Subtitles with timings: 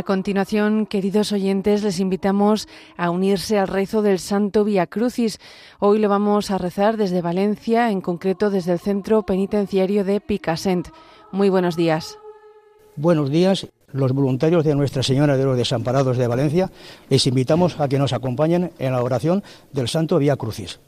[0.00, 5.38] A continuación, queridos oyentes, les invitamos a unirse al rezo del Santo Via Crucis.
[5.78, 10.88] Hoy lo vamos a rezar desde Valencia, en concreto desde el Centro Penitenciario de Picassent.
[11.32, 12.16] Muy buenos días.
[12.96, 13.68] Buenos días.
[13.92, 16.70] Los voluntarios de Nuestra Señora de los Desamparados de Valencia
[17.10, 20.80] les invitamos a que nos acompañen en la oración del Santo Via Crucis.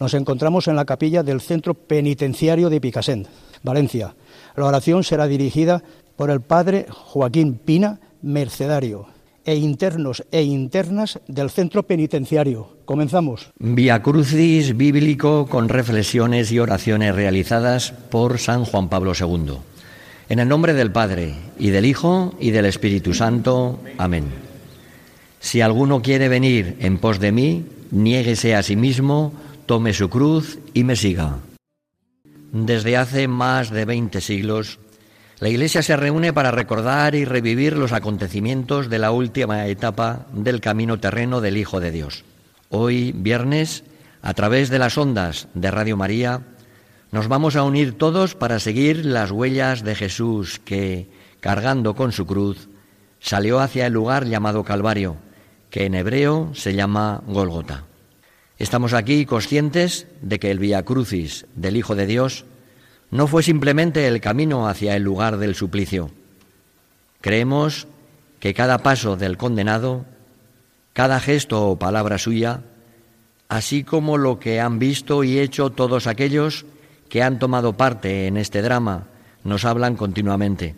[0.00, 3.28] Nos encontramos en la capilla del Centro Penitenciario de Picassent,
[3.62, 4.16] Valencia.
[4.56, 5.84] La oración será dirigida
[6.16, 9.08] por el Padre Joaquín Pina, mercedario,
[9.46, 12.76] e internos e internas del centro penitenciario.
[12.84, 13.54] Comenzamos.
[13.58, 19.58] Via Crucis bíblico con reflexiones y oraciones realizadas por San Juan Pablo II.
[20.28, 23.78] En el nombre del Padre, y del Hijo, y del Espíritu Santo.
[23.96, 24.24] Amén.
[25.38, 29.32] Si alguno quiere venir en pos de mí, niéguese a sí mismo,
[29.66, 31.38] tome su cruz y me siga.
[32.50, 34.80] Desde hace más de veinte siglos,
[35.38, 40.62] la Iglesia se reúne para recordar y revivir los acontecimientos de la última etapa del
[40.62, 42.24] camino terreno del Hijo de Dios.
[42.70, 43.84] Hoy, viernes,
[44.22, 46.40] a través de las ondas de Radio María,
[47.12, 52.26] nos vamos a unir todos para seguir las huellas de Jesús que, cargando con su
[52.26, 52.68] cruz,
[53.20, 55.16] salió hacia el lugar llamado Calvario,
[55.68, 57.84] que en hebreo se llama Gólgota.
[58.58, 62.46] Estamos aquí conscientes de que el Via Crucis del Hijo de Dios
[63.10, 66.10] no fue simplemente el camino hacia el lugar del suplicio.
[67.20, 67.86] Creemos
[68.40, 70.04] que cada paso del condenado,
[70.92, 72.62] cada gesto o palabra suya,
[73.48, 76.66] así como lo que han visto y hecho todos aquellos
[77.08, 79.06] que han tomado parte en este drama,
[79.44, 80.74] nos hablan continuamente.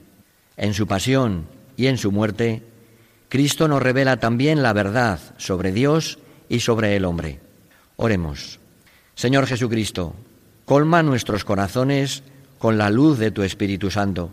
[0.56, 1.47] En su pasión
[1.77, 2.62] y en su muerte,
[3.28, 6.19] Cristo nos revela también la verdad sobre Dios
[6.49, 7.41] y sobre el hombre.
[7.97, 8.59] Oremos.
[9.15, 10.15] Señor Jesucristo,
[10.69, 12.23] Colma nuestros corazones
[12.59, 14.29] con la luz de tu Espíritu Santo,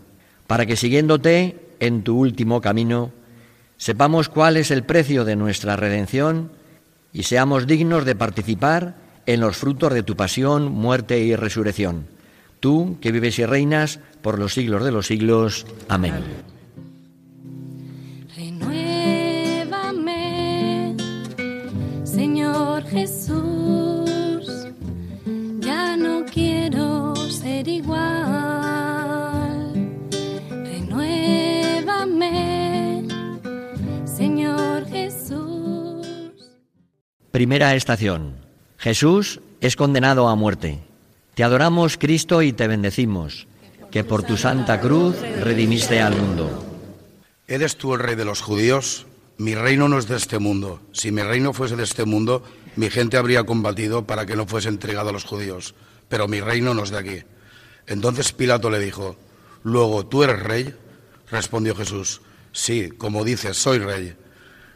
[0.46, 3.10] para que siguiéndote en tu último camino,
[3.78, 6.50] sepamos cuál es el precio de nuestra redención
[7.10, 12.06] y seamos dignos de participar en los frutos de tu pasión, muerte y resurrección.
[12.60, 15.64] Tú que vives y reinas por los siglos de los siglos.
[15.88, 16.22] Amén.
[22.04, 23.35] Señor Jesús.
[37.36, 38.34] Primera estación.
[38.78, 40.78] Jesús es condenado a muerte.
[41.34, 43.46] Te adoramos, Cristo, y te bendecimos,
[43.90, 46.64] que por tu santa cruz redimiste al mundo.
[47.46, 49.04] ¿Eres tú el rey de los judíos?
[49.36, 50.80] Mi reino no es de este mundo.
[50.92, 52.42] Si mi reino fuese de este mundo,
[52.74, 55.74] mi gente habría combatido para que no fuese entregado a los judíos.
[56.08, 57.22] Pero mi reino no es de aquí.
[57.86, 59.14] Entonces Pilato le dijo,
[59.62, 60.74] Luego, ¿tú eres rey?
[61.30, 64.16] Respondió Jesús, Sí, como dices, soy rey.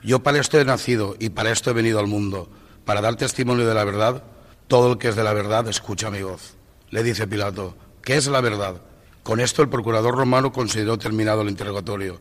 [0.02, 2.48] Yo para esto he nacido y para esto he venido al mundo,
[2.84, 4.24] para dar testimonio de la verdad.
[4.66, 6.54] Todo el que es de la verdad escucha mi voz.
[6.90, 8.80] Le dice Pilato, ¿qué es la verdad?
[9.22, 12.20] Con esto el procurador romano consideró terminado el interrogatorio.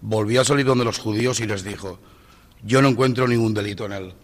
[0.00, 1.98] Volvió a salir donde los judíos y les dijo,
[2.62, 4.14] yo no encuentro ningún delito en él.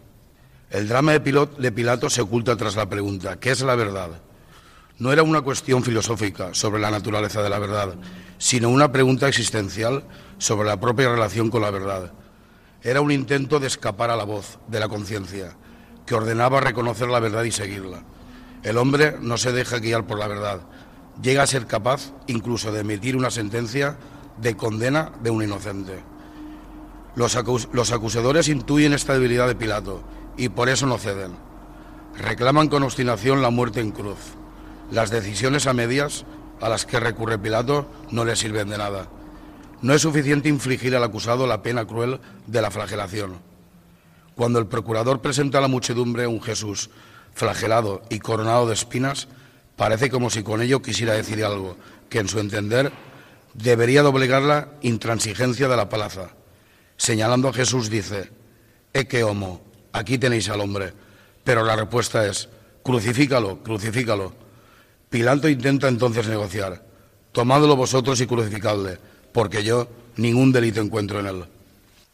[0.71, 4.11] El drama de Pilato se oculta tras la pregunta, ¿qué es la verdad?
[4.99, 7.95] No era una cuestión filosófica sobre la naturaleza de la verdad,
[8.39, 10.05] sino una pregunta existencial
[10.39, 12.13] sobre la propia relación con la verdad.
[12.85, 15.57] Era un intento de escapar a la voz de la conciencia,
[16.05, 18.03] que ordenaba reconocer la verdad y seguirla.
[18.63, 20.61] El hombre no se deja guiar por la verdad,
[21.23, 23.97] llega a ser capaz incluso de emitir una sentencia
[24.37, 26.03] de condena de un inocente.
[27.17, 30.03] Los, acusadores intuyen esta debilidad de Pilato
[30.37, 31.33] y por eso no ceden.
[32.19, 34.19] Reclaman con obstinación la muerte en cruz.
[34.91, 36.27] Las decisiones a medias
[36.61, 39.09] a las que recurre Pilato no le sirven de nada.
[39.85, 43.37] No es suficiente infligir al acusado la pena cruel de la flagelación.
[44.35, 46.89] Cuando el procurador presenta a la muchedumbre un Jesús
[47.35, 49.29] flagelado y coronado de espinas,
[49.77, 51.77] parece como si con ello quisiera decir algo
[52.09, 52.93] que, en su entender,
[53.53, 56.31] debería doblegar la intransigencia de la plaza.
[56.97, 58.31] Señalando a Jesús dice,
[58.95, 59.61] «E que homo,
[59.93, 60.95] aquí tenéis al hombre».
[61.45, 62.49] Pero la respuesta es,
[62.83, 64.33] crucifícalo, crucifícalo.
[65.11, 66.87] Pilato intenta entonces negociar,
[67.33, 71.45] tomadlo vosotros y crucificadle porque yo ningún delito encuentro en él.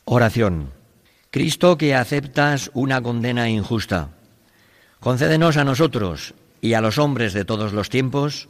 [0.06, 0.72] Oración.
[1.30, 4.08] Cristo que aceptas una condena injusta,
[4.98, 8.48] concédenos a nosotros y a los hombres de todos los tiempos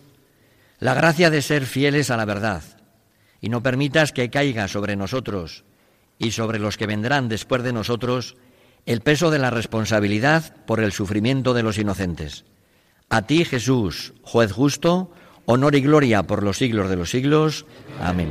[0.78, 2.62] la gracia de ser fieles a la verdad
[3.42, 5.64] y no permitas que caiga sobre nosotros
[6.18, 8.36] y sobre los que vendrán después de nosotros
[8.86, 12.44] el peso de la responsabilidad por el sufrimiento de los inocentes.
[13.10, 15.10] A ti, Jesús, juez justo,
[15.44, 17.66] honor y gloria por los siglos de los siglos.
[18.00, 18.30] Amén.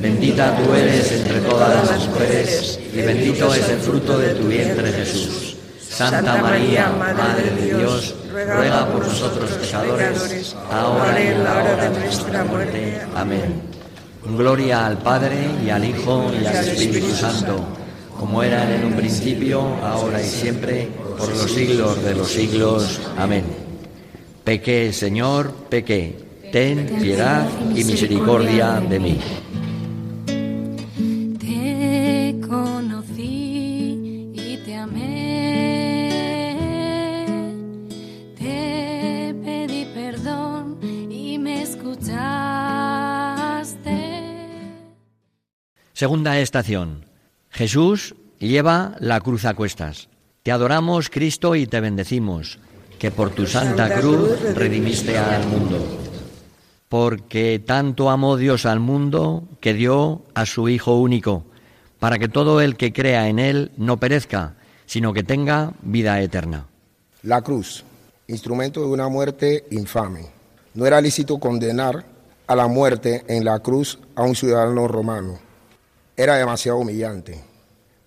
[0.00, 4.90] Bendita tú eres entre todas las mujeres y bendito es el fruto de tu vientre
[4.92, 5.56] Jesús.
[5.78, 11.98] Santa María, Madre de Dios, ruega por nosotros pecadores, ahora y en la hora de
[11.98, 13.00] nuestra muerte.
[13.14, 13.60] Amén.
[14.24, 17.62] Gloria al Padre y al Hijo y al Espíritu Santo,
[18.18, 20.88] como era en un principio, ahora y siempre,
[21.18, 23.00] por los siglos de los siglos.
[23.18, 23.44] Amén.
[24.44, 26.16] Pequé, Señor, pequé.
[26.50, 29.20] Ten piedad y misericordia de mí.
[46.00, 47.04] Segunda estación.
[47.50, 50.08] Jesús lleva la cruz a cuestas.
[50.42, 52.58] Te adoramos, Cristo, y te bendecimos,
[52.98, 55.76] que por tu santa cruz redimiste al mundo.
[56.88, 61.44] Porque tanto amó Dios al mundo que dio a su Hijo único,
[61.98, 64.54] para que todo el que crea en Él no perezca,
[64.86, 66.66] sino que tenga vida eterna.
[67.24, 67.84] La cruz,
[68.26, 70.28] instrumento de una muerte infame.
[70.72, 72.06] No era lícito condenar
[72.46, 75.49] a la muerte en la cruz a un ciudadano romano
[76.22, 77.40] era demasiado humillante.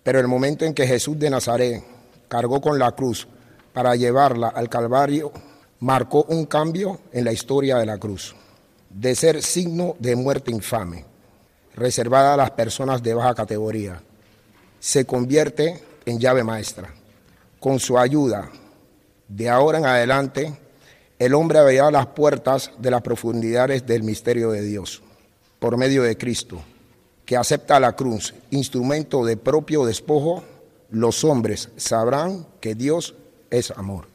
[0.03, 1.83] Pero el momento en que Jesús de Nazaret
[2.27, 3.27] cargó con la cruz
[3.73, 5.31] para llevarla al Calvario,
[5.79, 8.35] marcó un cambio en la historia de la cruz,
[8.91, 11.05] de ser signo de muerte infame,
[11.73, 13.99] reservada a las personas de baja categoría,
[14.79, 16.93] se convierte en llave maestra.
[17.59, 18.47] Con su ayuda,
[19.27, 20.53] de ahora en adelante,
[21.17, 25.01] el hombre abrirá las puertas de las profundidades del misterio de Dios,
[25.57, 26.61] por medio de Cristo
[27.25, 30.43] que acepta la cruz, instrumento de propio despojo,
[30.89, 33.15] los hombres sabrán que Dios
[33.49, 34.07] es amor.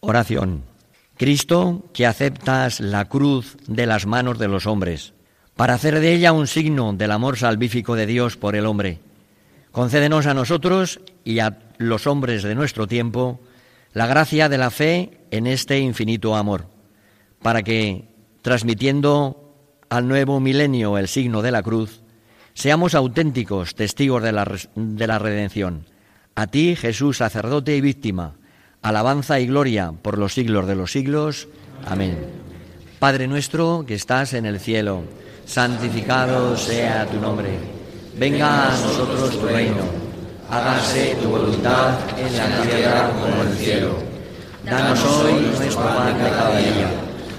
[0.00, 0.62] Oración.
[1.16, 5.14] Cristo, que aceptas la cruz de las manos de los hombres,
[5.54, 8.98] para hacer de ella un signo del amor salvífico de Dios por el hombre,
[9.72, 13.40] concédenos a nosotros y a los hombres de nuestro tiempo
[13.94, 16.66] la gracia de la fe en este infinito amor,
[17.40, 18.04] para que,
[18.42, 19.54] transmitiendo
[19.88, 22.02] al nuevo milenio el signo de la cruz,
[22.56, 25.84] Seamos auténticos testigos de la, de la redención.
[26.34, 28.32] A ti, Jesús, sacerdote y víctima,
[28.80, 31.48] alabanza y gloria por los siglos de los siglos.
[31.86, 32.16] Amén.
[32.98, 35.02] Padre nuestro que estás en el cielo,
[35.44, 37.58] santificado sea tu nombre.
[38.16, 39.84] Venga a nosotros tu reino.
[40.48, 43.98] Hágase tu voluntad en la tierra como en el cielo.
[44.64, 47.05] Danos hoy nuestro pan de cada día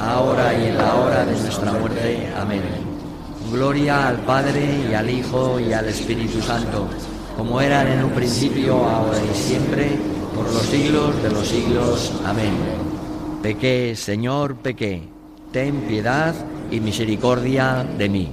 [0.00, 2.28] ahora y en la hora de nuestra muerte.
[2.36, 2.62] Amén.
[3.52, 6.88] Gloria al Padre y al Hijo y al Espíritu Santo,
[7.36, 9.98] como eran en un principio, ahora y siempre,
[10.34, 12.12] por los siglos de los siglos.
[12.24, 12.54] Amén.
[13.42, 15.02] Pequé, Señor, pequé.
[15.52, 16.34] Ten piedad
[16.70, 18.32] y misericordia de mí.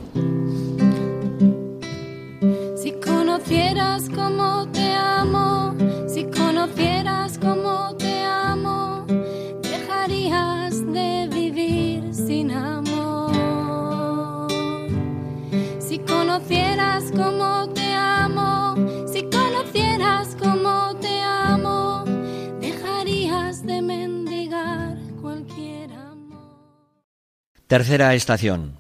[27.78, 28.76] Tercera estación.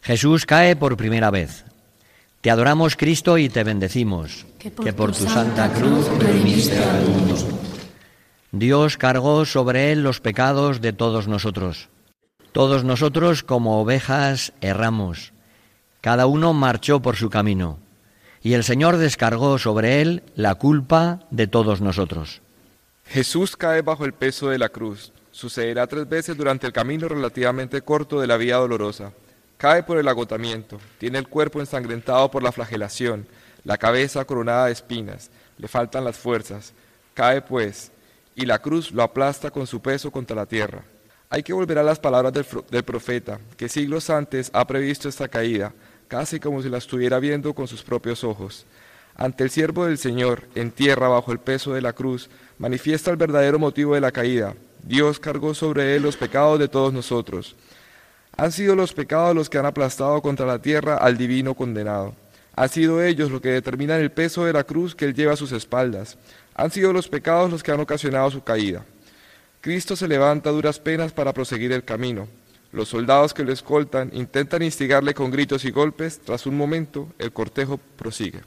[0.00, 1.64] Jesús cae por primera vez.
[2.40, 7.34] Te adoramos Cristo y te bendecimos, que por, tu santa cruz redimiste al mundo.
[8.52, 11.88] Dios cargó sobre él los pecados de todos nosotros.
[12.52, 15.32] Todos nosotros como ovejas erramos,
[16.00, 17.80] cada uno marchó por su camino,
[18.40, 22.40] y el Señor descargó sobre él la culpa de todos nosotros.
[23.04, 25.12] Jesús cae bajo el peso de la cruz.
[25.38, 29.12] Sucederá tres veces durante el camino relativamente corto de la vía dolorosa.
[29.56, 33.24] Cae por el agotamiento, tiene el cuerpo ensangrentado por la flagelación,
[33.62, 36.74] la cabeza coronada de espinas, le faltan las fuerzas,
[37.14, 37.92] cae pues,
[38.34, 40.82] y la cruz lo aplasta con su peso contra la tierra.
[41.30, 45.28] Hay que volver a las palabras del, del profeta, que siglos antes ha previsto esta
[45.28, 45.72] caída,
[46.08, 48.66] casi como si la estuviera viendo con sus propios ojos.
[49.14, 52.28] Ante el siervo del Señor, en tierra bajo el peso de la cruz,
[52.58, 54.56] manifiesta el verdadero motivo de la caída.
[54.88, 57.56] Dios cargó sobre él los pecados de todos nosotros.
[58.38, 62.14] Han sido los pecados los que han aplastado contra la tierra al divino condenado.
[62.56, 65.36] Han sido ellos los que determinan el peso de la cruz que él lleva a
[65.36, 66.16] sus espaldas.
[66.54, 68.82] Han sido los pecados los que han ocasionado su caída.
[69.60, 72.26] Cristo se levanta a duras penas para proseguir el camino.
[72.72, 76.18] Los soldados que lo escoltan intentan instigarle con gritos y golpes.
[76.24, 78.40] Tras un momento, el cortejo prosigue.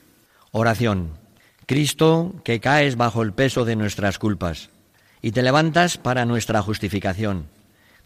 [0.50, 1.12] Oración.
[1.68, 4.72] Cristo, que caes bajo el peso de nuestras culpas
[5.22, 7.46] y te levantas para nuestra justificación.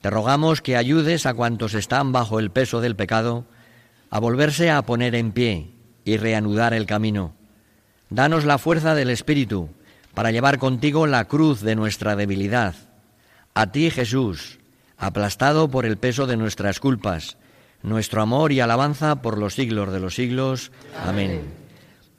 [0.02, 3.46] Te rogamos que ayudes a cuantos están bajo el peso del pecado
[4.10, 5.72] a volverse a poner en pie
[6.04, 7.34] y reanudar el camino.
[8.10, 9.70] Danos la fuerza del Espíritu
[10.14, 12.76] para llevar contigo la cruz de nuestra debilidad.
[13.54, 14.60] A ti, Jesús,
[14.98, 17.38] aplastado por el peso de nuestras culpas,
[17.82, 20.72] nuestro amor y alabanza por los siglos de los siglos.
[21.04, 21.65] Amén.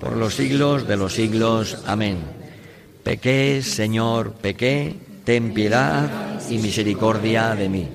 [0.00, 1.78] por los siglos de los siglos.
[1.86, 2.18] Amén.
[3.02, 7.88] Pequé, Señor, pequé, ten piedad y misericordia de mí.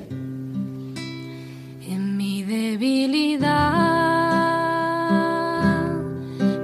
[1.87, 3.49] En mi debilidad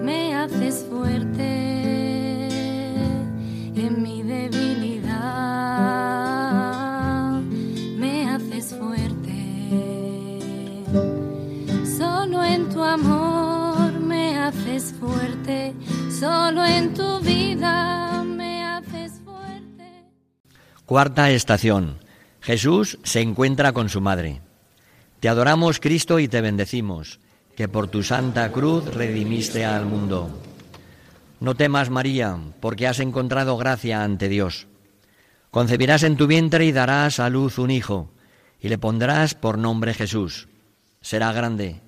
[0.03, 2.47] me haces fuerte.
[3.75, 4.64] En mi debilidad
[16.25, 20.05] Solo en tu vida me haces fuerte.
[20.87, 21.99] Cuarta estación.
[22.41, 24.41] Jesús se encuentra con su madre.
[25.19, 27.19] Te adoramos, Cristo, y te bendecimos,
[27.55, 30.41] que por tu santa cruz redimiste al mundo.
[31.41, 34.65] No temas, María, porque has encontrado gracia ante Dios.
[35.51, 38.09] Concebirás en tu vientre y darás a luz un hijo,
[38.59, 40.47] y le pondrás por nombre Jesús.
[41.01, 41.81] Será grande,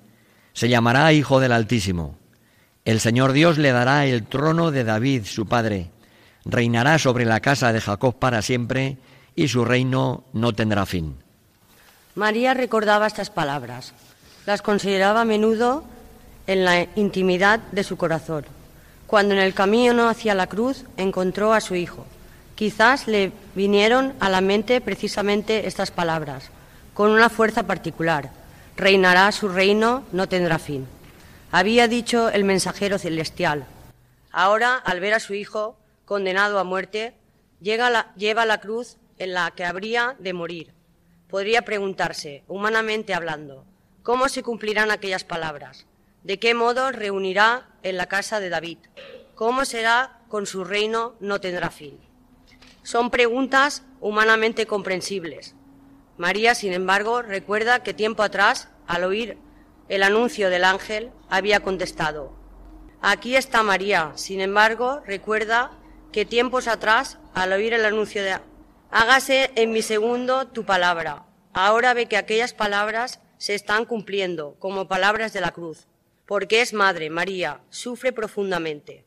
[0.52, 2.16] se llamará Hijo del Altísimo.
[2.88, 5.90] El Señor Dios le dará el trono de David, su padre.
[6.46, 8.96] Reinará sobre la casa de Jacob para siempre,
[9.36, 11.14] y su reino no tendrá fin.
[12.14, 13.92] María recordaba estas palabras.
[14.46, 15.84] Las consideraba a menudo
[16.46, 18.46] en la intimidad de su corazón.
[19.06, 22.06] Cuando en el camino hacia la cruz encontró a su hijo,
[22.54, 26.44] quizás le vinieron a la mente precisamente estas palabras,
[26.94, 28.30] con una fuerza particular.
[28.78, 30.86] Reinará su reino, no tendrá fin.
[31.50, 33.66] Había dicho el mensajero celestial.
[34.30, 37.14] Ahora, al ver a su hijo condenado a muerte,
[37.60, 40.74] lleva la cruz en la que habría de morir.
[41.28, 43.64] Podría preguntarse, humanamente hablando,
[44.02, 45.86] ¿cómo se cumplirán aquellas palabras?
[46.22, 48.78] ¿De qué modo reunirá en la casa de David?
[49.34, 51.98] ¿Cómo será con su reino no tendrá fin?
[52.82, 55.54] Son preguntas humanamente comprensibles.
[56.18, 59.38] María, sin embargo, recuerda que tiempo atrás, al oír
[59.88, 62.38] el anuncio del ángel, había contestado,
[63.00, 64.12] Aquí está María.
[64.16, 65.70] Sin embargo, recuerda
[66.10, 68.38] que tiempos atrás, al oír el anuncio de
[68.90, 71.26] Hágase en mi segundo tu palabra.
[71.52, 75.86] Ahora ve que aquellas palabras se están cumpliendo como palabras de la cruz,
[76.26, 79.04] porque es madre, María, sufre profundamente.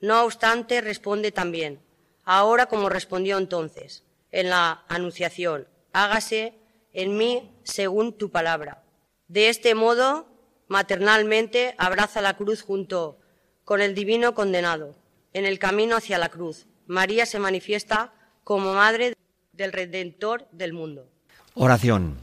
[0.00, 1.80] No obstante, responde también,
[2.24, 6.54] ahora como respondió entonces, en la anunciación, hágase
[6.92, 8.83] en mí según tu palabra.
[9.34, 10.28] De este modo,
[10.68, 13.18] maternalmente abraza la cruz junto
[13.64, 14.94] con el divino condenado.
[15.32, 18.12] En el camino hacia la cruz, María se manifiesta
[18.44, 19.14] como madre
[19.52, 21.08] del Redentor del mundo.
[21.54, 22.16] Oración.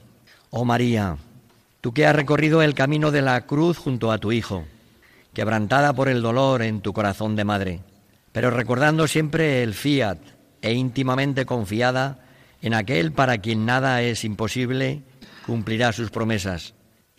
[0.51, 1.17] Oh María,
[1.81, 4.63] tú que has recorrido el camino de la cruz junto a tu Hijo,
[5.33, 7.81] quebrantada por el dolor en tu corazón de madre,
[8.31, 10.19] pero recordando siempre el fiat
[10.61, 12.19] e íntimamente confiada
[12.61, 15.01] En aquel para quien nada es imposible,
[15.45, 16.73] cumplirá sus promesas.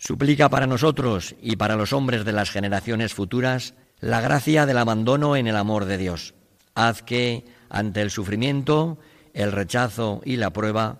[0.05, 5.37] Suplica para nosotros y para los hombres de las generaciones futuras la gracia del abandono
[5.37, 6.33] en el amor de Dios.
[6.75, 8.97] Haz que, ante el sufrimiento,
[9.33, 10.97] el rechazo y la prueba,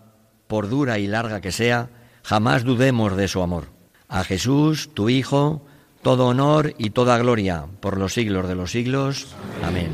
[0.47, 1.89] por dura y larga que sea,
[2.23, 3.65] jamás dudemos de su amor.
[4.07, 5.65] A Jesús, tu Hijo,
[6.01, 9.35] todo honor y toda gloria por los siglos de los siglos.
[9.65, 9.89] Amén.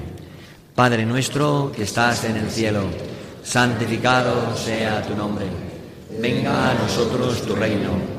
[0.75, 2.83] Padre nuestro que estás en el cielo,
[3.41, 5.47] santificado sea tu nombre.
[6.21, 8.18] Venga a nosotros tu reino.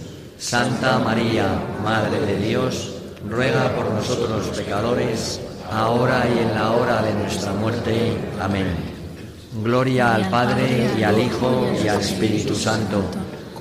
[0.41, 1.45] Santa María,
[1.83, 2.95] Madre de Dios,
[3.29, 5.39] ruega por nosotros pecadores,
[5.71, 8.17] ahora y en la hora de nuestra muerte.
[8.41, 8.65] Amén.
[9.63, 13.03] Gloria al Padre y al Hijo y al Espíritu Santo,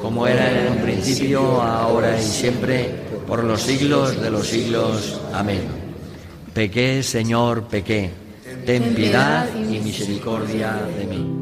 [0.01, 2.95] como era en un principio, ahora y siempre
[3.27, 5.21] por los siglos de los siglos.
[5.35, 5.61] Amén.
[6.55, 8.11] Pequé, Señor, pequé.
[8.65, 11.40] Ten piedad y misericordia de mí.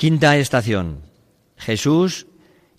[0.00, 1.02] Quinta estación.
[1.58, 2.26] Jesús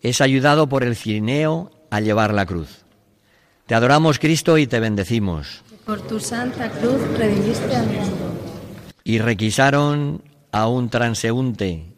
[0.02, 2.84] es ayudado por el cirineo a llevar la cruz.
[3.68, 5.62] Te adoramos, Cristo, y te bendecimos.
[5.86, 8.40] Por tu santa cruz redimiste al mundo.
[9.04, 11.94] Y requisaron a un transeúnte,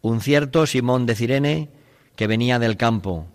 [0.00, 1.70] un cierto Simón de Cirene,
[2.14, 3.26] que venía del campo,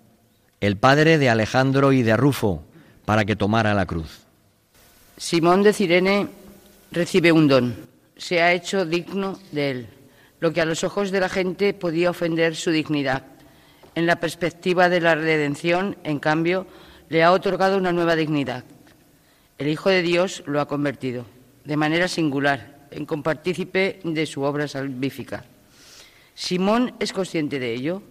[0.61, 2.63] el padre de Alejandro y de Rufo,
[3.03, 4.21] para que tomara la cruz.
[5.17, 6.29] Simón de Cirene
[6.93, 7.75] recibe un don,
[8.15, 9.89] se ha hecho digno de él,
[10.43, 13.23] lo que a los ojos de la gente podía ofender su dignidad.
[13.95, 16.67] En la perspectiva de la redención, en cambio,
[17.07, 18.65] le ha otorgado una nueva dignidad.
[19.57, 21.25] El Hijo de Dios lo ha convertido,
[21.63, 25.45] de manera singular, en compartícipe de su obra salvífica.
[26.35, 28.03] Simón es consciente de ello.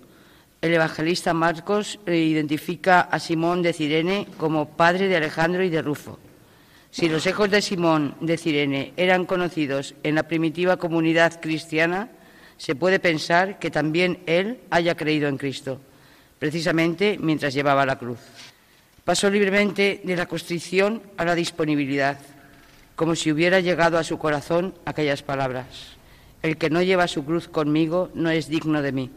[0.62, 6.18] El evangelista Marcos identifica a Simón de Cirene como padre de Alejandro y de Rufo.
[6.90, 12.08] Si los hijos de Simón de Cirene eran conocidos en la primitiva comunidad cristiana,
[12.62, 15.81] se puede pensar que también él haya creído en Cristo,
[16.38, 18.20] precisamente mientras llevaba la cruz.
[19.03, 22.18] Pasó libremente de la constricción a la disponibilidad,
[22.94, 25.66] como si hubiera llegado a su corazón aquellas palabras.
[26.40, 29.11] El que no lleva su cruz conmigo no es digno de mí.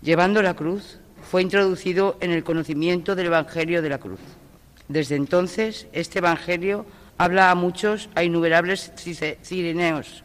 [0.00, 4.20] Llevando la cruz, fue introducido en el conocimiento del Evangelio de la cruz.
[4.86, 6.86] Desde entonces, este Evangelio
[7.16, 8.92] habla a muchos, a innumerables
[9.42, 10.22] cireneos,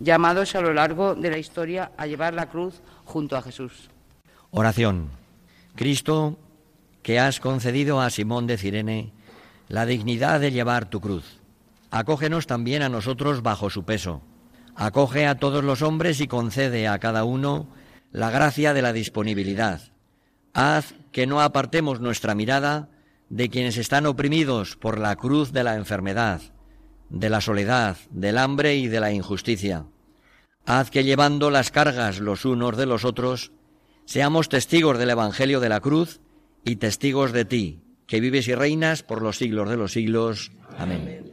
[0.00, 3.90] llamados a lo largo de la historia a llevar la cruz junto a Jesús.
[4.50, 5.10] Oración.
[5.74, 6.38] Cristo,
[7.02, 9.12] que has concedido a Simón de Cirene
[9.68, 11.40] la dignidad de llevar tu cruz,
[11.90, 14.22] acógenos también a nosotros bajo su peso.
[14.76, 17.68] Acoge a todos los hombres y concede a cada uno
[18.10, 19.80] la gracia de la disponibilidad.
[20.52, 22.88] Haz que no apartemos nuestra mirada
[23.28, 26.40] de quienes están oprimidos por la cruz de la enfermedad,
[27.08, 29.86] de la soledad, del hambre y de la injusticia.
[30.66, 33.52] Haz que llevando las cargas los unos de los otros,
[34.06, 36.20] seamos testigos del Evangelio de la cruz
[36.64, 40.52] y testigos de ti, que vives y reinas por los siglos de los siglos.
[40.78, 41.30] Amén.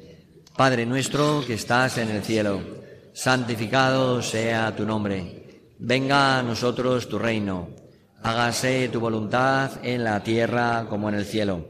[0.55, 2.61] Padre nuestro que estás en el cielo,
[3.13, 5.63] santificado sea tu nombre.
[5.79, 7.69] Venga a nosotros tu reino.
[8.21, 11.67] Hágase tu voluntad en la tierra como en el cielo.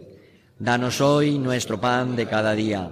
[0.60, 2.92] Danos hoy nuestro pan de cada día.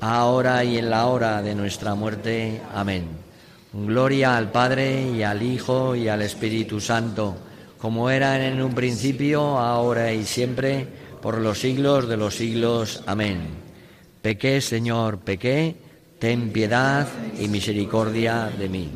[0.00, 2.60] ahora y en la hora de nuestra muerte.
[2.74, 3.06] Amén.
[3.72, 7.36] Gloria al Padre y al Hijo y al Espíritu Santo,
[7.78, 10.86] como era en un principio, ahora y siempre,
[11.20, 13.02] por los siglos de los siglos.
[13.06, 13.40] Amén.
[14.22, 15.76] Pequé, Señor, pequé,
[16.18, 17.06] ten piedad
[17.38, 18.90] y misericordia de mí.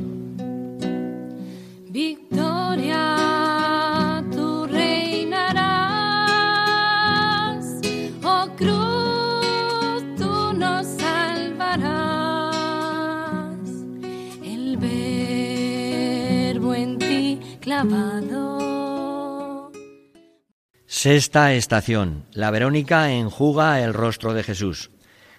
[20.87, 22.27] Sexta estación.
[22.33, 24.91] La Verónica enjuga el rostro de Jesús.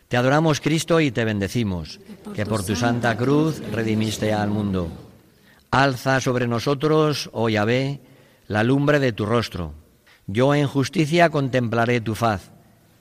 [0.07, 1.99] Te adoramos, Cristo, y te bendecimos,
[2.33, 4.89] que por tu santa cruz redimiste al mundo.
[5.69, 8.01] Alza sobre nosotros, oh Yahvé,
[8.47, 9.73] la lumbre de tu rostro.
[10.25, 12.51] Yo en justicia contemplaré tu faz,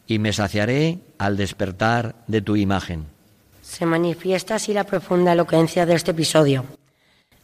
[0.07, 3.07] y me saciaré al despertar de tu imagen.
[3.63, 6.80] Se manifiesta así la profunda elocuencia de este episodio.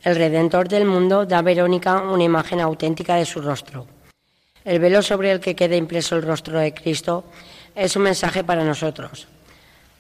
[0.07, 3.89] El Redentor del mundo da a Verónica una imagen auténtica de su rostro.
[4.65, 7.25] El velo sobre el que queda impreso el rostro de Cristo
[7.75, 9.27] es un mensaje para nosotros.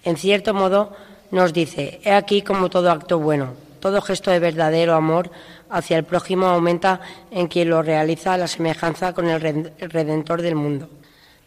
[0.04, 0.94] En cierto modo
[1.32, 5.32] nos dice, he aquí como todo acto bueno, todo gesto de verdadero amor
[5.70, 7.00] hacia el prójimo aumenta
[7.32, 10.88] en quien lo realiza la semejanza con el Redentor del mundo.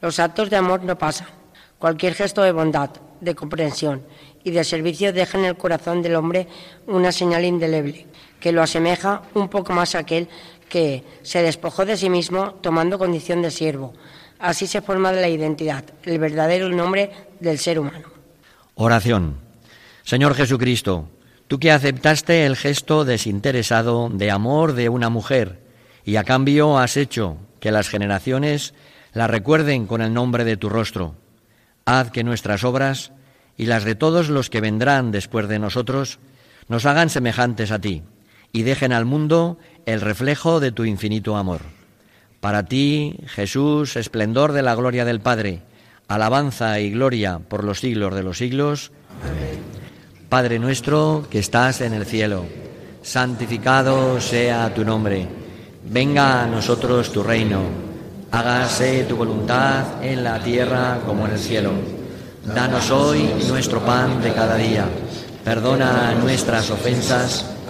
[0.01, 1.29] Los actos de amor no pasan.
[1.77, 2.89] Cualquier gesto de bondad,
[3.21, 4.03] de comprensión
[4.43, 6.49] y de servicio deja en el corazón del hombre
[6.87, 8.08] una señal indeleble,
[8.39, 10.27] que lo asemeja un poco más a aquel
[10.69, 13.93] que se despojó de sí mismo tomando condición de siervo.
[14.39, 18.07] Así se forma la identidad, el verdadero nombre del ser humano.
[18.75, 19.37] Oración.
[20.03, 21.09] Señor Jesucristo,
[21.47, 25.59] tú que aceptaste el gesto desinteresado de amor de una mujer
[26.05, 28.73] y a cambio has hecho que las generaciones
[29.11, 31.15] la recuerden con el nombre de tu rostro,
[31.83, 33.11] haz que nuestras obras
[33.57, 36.19] y las de todos los que vendrán después de nosotros
[36.69, 38.03] nos hagan semejantes a ti
[38.51, 41.61] y dejen al mundo el reflejo de tu infinito amor.
[42.39, 45.61] Para ti, Jesús, esplendor de la gloria del Padre,
[46.07, 48.91] alabanza y gloria por los siglos de los siglos.
[50.29, 52.45] Padre nuestro que estás en el cielo,
[53.01, 55.27] santificado sea tu nombre.
[55.85, 57.61] Venga a nosotros tu reino.
[58.31, 61.71] Hágase tu voluntad en la tierra como en el cielo.
[62.45, 64.85] Danos hoy nuestro pan de cada día.
[65.43, 67.58] Perdona nuestras ofensas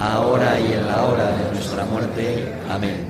[0.00, 2.52] ahora y en la hora de nuestra muerte.
[2.68, 3.06] Amén.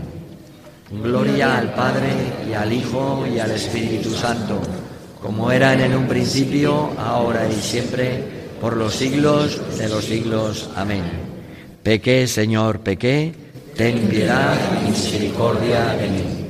[0.90, 2.11] Gloria al Padre
[2.50, 4.61] y al Hijo y al Espíritu Santo
[5.20, 8.22] como era en un principio, ahora y siempre,
[8.61, 10.70] por los siglos de los siglos.
[10.76, 11.03] Amén.
[11.83, 13.35] Pequé, Señor, pequé,
[13.76, 16.50] ten piedad y misericordia de mí.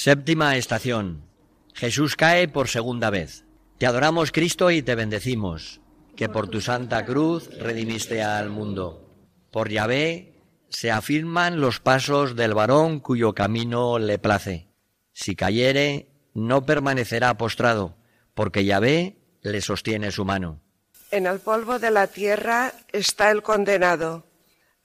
[0.00, 1.28] Séptima estación.
[1.74, 3.44] Jesús cae por segunda vez.
[3.76, 5.82] Te adoramos Cristo y te bendecimos,
[6.16, 9.14] que por tu santa cruz redimiste al mundo.
[9.50, 14.70] Por Yahvé se afirman los pasos del varón cuyo camino le place.
[15.12, 17.98] Si cayere, no permanecerá postrado,
[18.32, 20.62] porque Yahvé le sostiene su mano.
[21.10, 24.24] En el polvo de la tierra está el condenado,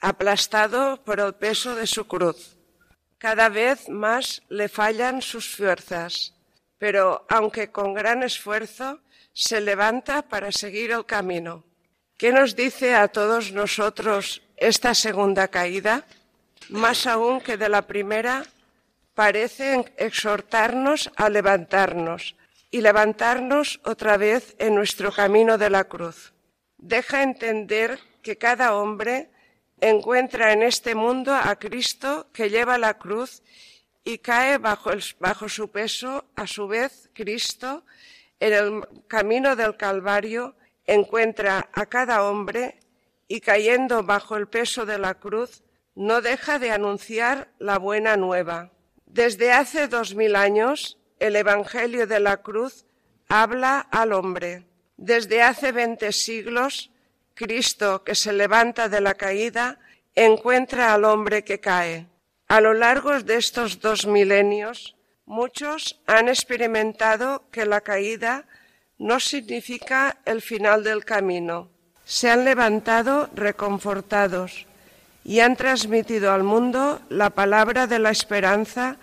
[0.01, 2.54] aplastado por el peso de su cruz.
[3.17, 6.33] Cada vez más le fallan sus fuerzas,
[6.77, 8.99] pero aunque con gran esfuerzo,
[9.33, 11.63] se levanta para seguir el camino.
[12.17, 16.05] ¿Qué nos dice a todos nosotros esta segunda caída?
[16.69, 18.45] Más aún que de la primera,
[19.13, 22.35] parece exhortarnos a levantarnos
[22.71, 26.33] y levantarnos otra vez en nuestro camino de la cruz.
[26.77, 29.29] Deja entender que cada hombre
[29.79, 33.43] encuentra en este mundo a Cristo que lleva la cruz
[34.03, 37.83] y cae bajo, bajo su peso, a su vez Cristo,
[38.39, 42.79] en el camino del Calvario, encuentra a cada hombre
[43.27, 45.63] y cayendo bajo el peso de la cruz,
[45.95, 48.71] no deja de anunciar la buena nueva.
[49.05, 52.85] Desde hace dos mil años, el Evangelio de la cruz
[53.29, 54.67] habla al hombre.
[54.97, 56.91] Desde hace veinte siglos,
[57.35, 59.77] Cristo, que se levanta de la caída,
[60.15, 62.07] encuentra al hombre que cae.
[62.47, 64.95] A lo largo de estos dos milenios,
[65.25, 68.45] muchos han experimentado que la caída
[68.97, 71.69] no significa el final del camino.
[72.05, 74.65] Se han levantado reconfortados
[75.25, 78.95] y han transmitido al mundo la palabra de la esperanza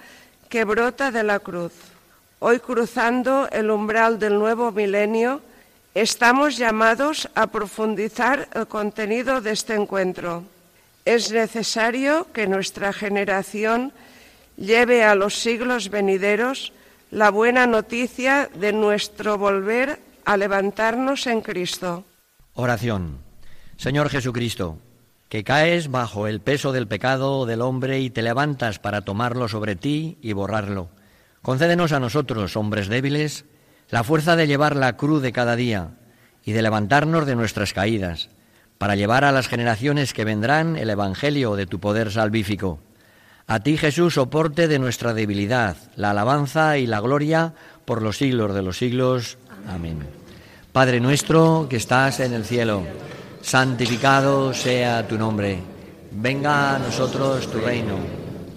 [0.49, 1.73] que brota de la cruz.
[2.38, 5.42] Hoy cruzando el umbral del nuevo milenio,
[5.94, 10.44] estamos llamados a profundizar el contenido de este encuentro.
[11.05, 13.92] Es necesario que nuestra generación
[14.57, 16.72] lleve a los siglos venideros
[17.11, 22.05] la buena noticia de nuestro volver a levantarnos en Cristo.
[22.55, 23.18] Oración.
[23.76, 24.78] Señor Jesucristo,
[25.28, 29.76] que caes bajo el peso del pecado del hombre y te levantas para tomarlo sobre
[29.76, 30.88] ti y borrarlo.
[31.42, 33.44] Concédenos a nosotros, hombres débiles,
[33.92, 35.90] la fuerza de llevar la cruz de cada día
[36.44, 38.28] y de levantarnos de nuestras caídas,
[38.78, 42.81] para llevar a las generaciones que vendrán el Evangelio de tu poder salvífico
[43.46, 47.52] a ti Jesús, soporte de nuestra debilidad, la alabanza y la gloria
[47.85, 49.37] por los siglos de los siglos.
[49.68, 49.98] Amén.
[50.72, 52.83] Padre nuestro que estás en el cielo,
[53.42, 55.59] santificado sea tu nombre.
[56.12, 57.96] Venga a nosotros tu reino.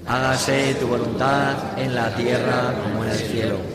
[0.07, 3.74] Hágase tu voluntad en la tierra como en el cielo.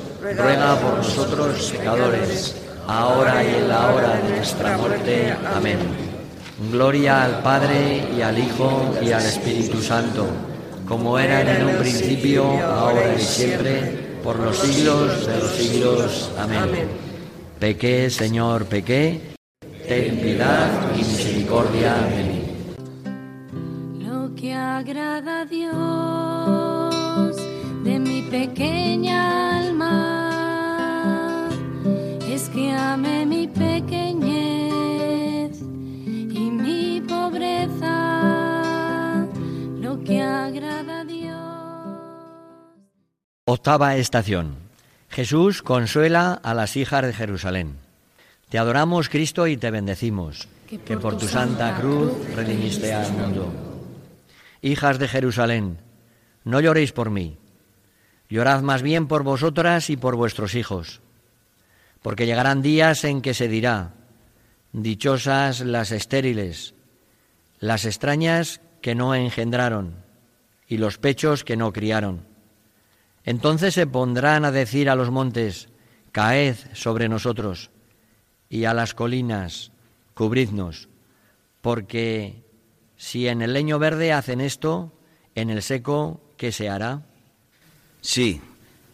[0.21, 2.55] ruega por nosotros pecadores,
[2.87, 5.33] ahora y en la hora de nuestra muerte.
[5.55, 5.79] Amén.
[6.71, 10.27] Gloria al Padre y al Hijo y al Espíritu Santo,
[10.87, 16.31] como era en un principio, ahora y siempre, por los siglos de los siglos.
[16.37, 16.87] Amén.
[17.59, 19.33] Pequé, Señor, pequé,
[19.87, 22.41] ten piedad y misericordia de mí.
[24.05, 27.35] Lo que agrada a Dios
[27.83, 29.50] de mi pequeña
[32.53, 34.51] que mi pequeñez
[39.79, 41.37] lo que agrada a Dios.
[43.45, 44.55] Octava estación.
[45.09, 47.77] Jesús consuela a las hijas de Jerusalén.
[48.49, 53.51] Te adoramos, Cristo, y te bendecimos, que por, tu santa cruz redimiste al mundo.
[54.61, 55.77] Hijas de Jerusalén,
[56.43, 57.37] no lloréis por mí,
[58.29, 61.01] llorad más bien por vosotras y por vuestros hijos,
[62.01, 63.93] porque llegarán días en que se dirá,
[64.73, 66.73] dichosas las estériles,
[67.59, 70.03] las extrañas que no engendraron
[70.67, 72.25] y los pechos que no criaron.
[73.23, 75.69] Entonces se pondrán a decir a los montes,
[76.11, 77.69] caed sobre nosotros,
[78.49, 79.71] y a las colinas,
[80.13, 80.89] cubridnos,
[81.61, 82.43] porque
[82.97, 84.91] si en el leño verde hacen esto,
[85.35, 87.03] en el seco, ¿qué se hará?
[88.01, 88.41] Sí,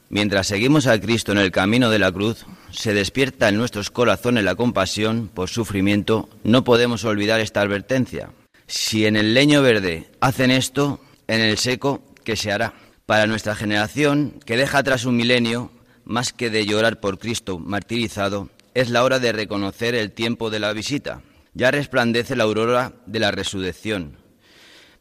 [0.10, 4.44] mientras seguimos a Cristo en el camino de la cruz, se despierta en nuestros corazones
[4.44, 8.30] la compasión por sufrimiento, no podemos olvidar esta advertencia.
[8.68, 12.74] Si en el leño verde hacen esto, en el seco, ¿qué se hará?
[13.06, 15.72] Para nuestra generación, que deja atrás un milenio,
[16.04, 20.60] más que de llorar por Cristo martirizado, es la hora de reconocer el tiempo de
[20.60, 21.22] la visita.
[21.54, 24.18] Ya resplandece la aurora de la resurrección.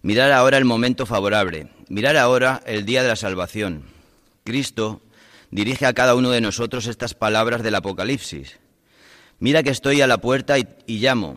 [0.02, 3.95] Mirar ahora el momento favorable, mirar ahora el día de la salvación.
[4.46, 5.02] Cristo
[5.50, 8.58] dirige a cada uno de nosotros estas palabras del Apocalipsis.
[9.38, 11.36] Mira que estoy a la puerta y, llamo.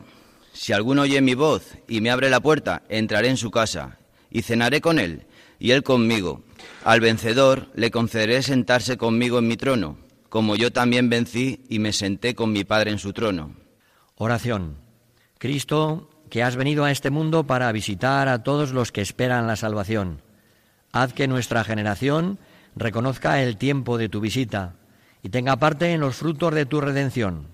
[0.53, 3.97] Si alguno oye mi voz y me abre la puerta, entraré en su casa
[4.31, 5.25] y cenaré con él
[5.59, 6.43] y él conmigo.
[6.85, 9.97] Al vencedor le concederé sentarse conmigo en mi trono,
[10.29, 13.55] como yo también vencí y me senté con mi Padre en su trono.
[14.15, 14.77] Oración.
[15.39, 19.55] Cristo, que has venido a este mundo para visitar a todos los que esperan la
[19.55, 20.21] salvación,
[20.91, 22.39] haz que nuestra generación
[22.75, 24.73] reconozca el tiempo de tu visita
[25.21, 27.47] y tenga parte en los frutos de tu redención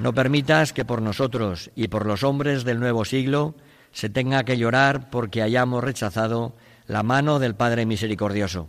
[0.00, 3.54] no permitas que por nosotros y por los hombres del nuevo siglo
[3.92, 6.54] se tenga que llorar porque hayamos rechazado
[6.86, 8.68] la mano del Padre Misericordioso.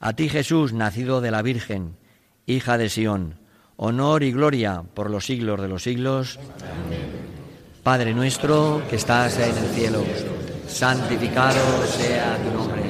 [0.00, 1.96] A ti Jesús, nacido de la Virgen,
[2.44, 3.40] hija de Sión,
[3.76, 6.38] honor y gloria por los siglos de los siglos.
[7.82, 10.04] Padre nuestro que estás en el cielo,
[10.68, 12.89] santificado sea tu nombre.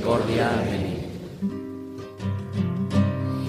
[0.00, 0.50] misericordia.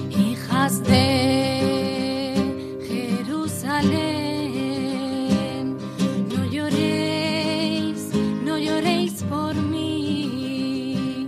[0.10, 2.34] Hijas de
[2.88, 4.18] Jerusalén,
[6.30, 8.10] no lloréis,
[8.44, 11.28] no lloréis por mí,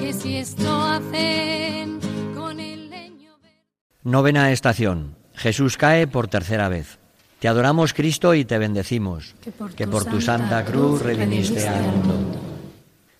[0.00, 2.00] que si esto hacen
[2.34, 3.38] con el leño.
[4.02, 5.16] Novena estación.
[5.34, 6.98] Jesús cae por tercera vez.
[7.40, 9.34] Te adoramos, Cristo, y te bendecimos,
[9.76, 12.40] que por, tu santa cruz redimiste al mundo.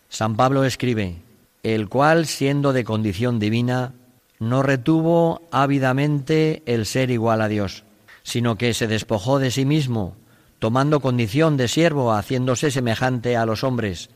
[0.09, 1.17] San Pablo escribe,
[1.65, 3.95] el cual, siendo de condición divina,
[4.39, 7.85] no retuvo ávidamente el ser igual a Dios,
[8.23, 10.15] sino que se despojó de sí mismo,
[10.59, 14.11] tomando condición de siervo, haciéndose semejante a los hombres,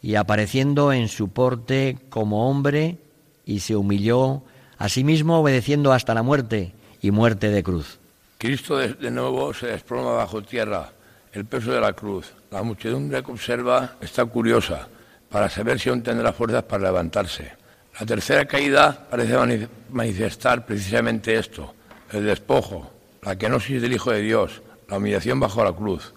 [0.00, 2.96] y apareciendo en su porte como hombre,
[3.44, 4.42] y se humilló
[4.78, 7.98] a sí mismo obedeciendo hasta la muerte y muerte de cruz.
[8.38, 10.92] Cristo de nuevo se desploma bajo tierra,
[11.32, 12.32] el peso de la cruz.
[12.50, 14.88] La muchedumbre que observa está curiosa
[15.30, 17.52] para saber si aún tendrá fuerzas para levantarse.
[17.98, 21.74] La tercera caída parece mani- manifestar precisamente esto,
[22.12, 22.90] el despojo,
[23.22, 26.12] la kenosis del Hijo de Dios, la humillación bajo la cruz.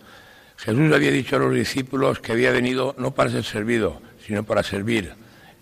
[0.57, 4.61] Jesús había dicho a los discípulos que había venido no para ser servido, sino para
[4.61, 5.13] servir.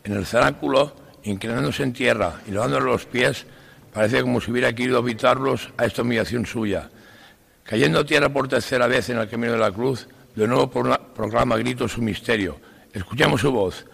[0.04, 3.46] En el cenáculo, inclinándose en tierra y lavándole los pies,
[3.94, 6.90] parece como si hubiera querido evitarlos a esta humillación suya.
[7.64, 11.00] Cayendo a tierra por tercera vez en el camino de la cruz, de nuevo pro-
[11.14, 12.58] proclama gritos su misterio.
[12.94, 13.86] Escuchamos su voz.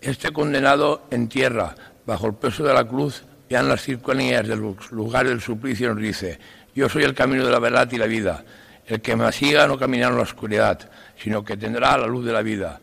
[0.00, 1.74] Este condenado en tierra,
[2.06, 6.02] bajo el peso de la cruz, ya en las circunstancias del lugar del suplicio, nos
[6.02, 6.38] dice,
[6.74, 8.44] yo soy el camino de la verdad y la vida.
[8.86, 12.32] El que me siga no caminará en la oscuridad, sino que tendrá la luz de
[12.32, 12.80] la vida.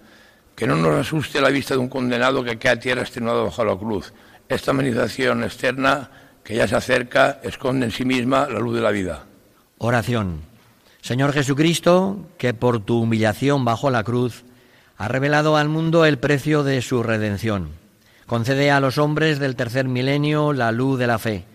[0.56, 3.66] Que no nos asuste la vista de un condenado que cae a tierra extenuado bajo
[3.66, 4.14] la cruz.
[4.48, 6.10] Esta manifestación externa,
[6.44, 9.24] que ya se acerca, esconde en sí misma la luz de la vida.
[9.78, 10.42] Oración.
[11.02, 14.44] Señor Jesucristo, que por tu humillación bajo la cruz
[15.00, 17.70] ha revelado al mundo el precio de su redención.
[18.28, 21.46] Concede a los hombres del tercer milenio la luz de la fe,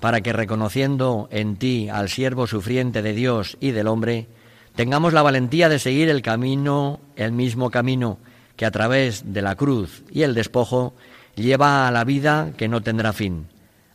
[0.00, 4.26] para que reconociendo en ti al siervo sufriente de Dios y del hombre,
[4.74, 8.18] tengamos la valentía de seguir el camino, el mismo camino
[8.56, 10.92] que a través de la cruz y el despojo
[11.36, 13.46] lleva a la vida que no tendrá fin.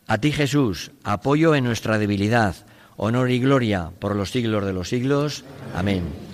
[0.06, 2.56] A ti Jesús, apoyo en nuestra debilidad,
[2.96, 5.44] honor y gloria por los siglos de los siglos.
[5.74, 6.33] Amén.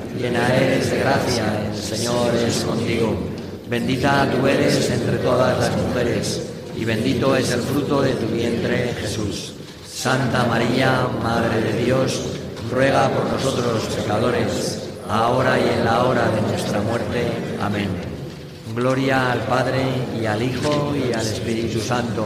[0.21, 3.17] llena eres de gracia, el Señor es contigo.
[3.67, 6.41] Bendita tú eres entre todas las mujeres
[6.77, 9.53] y bendito es el fruto de tu vientre Jesús.
[9.91, 12.21] Santa María, Madre de Dios,
[12.69, 17.27] ruega por nosotros pecadores, ahora y en la hora de nuestra muerte.
[17.61, 17.89] Amén.
[18.75, 19.83] Gloria al Padre
[20.21, 22.25] y al Hijo y al Espíritu Santo,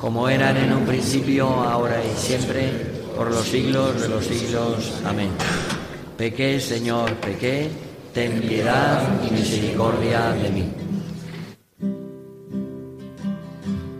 [0.00, 2.70] como eran en un principio, ahora y siempre,
[3.16, 4.92] por los siglos de los siglos.
[5.04, 5.30] Amén.
[6.18, 7.70] Pequé, Señor, pequé,
[8.12, 10.64] ten piedad y misericordia de mí.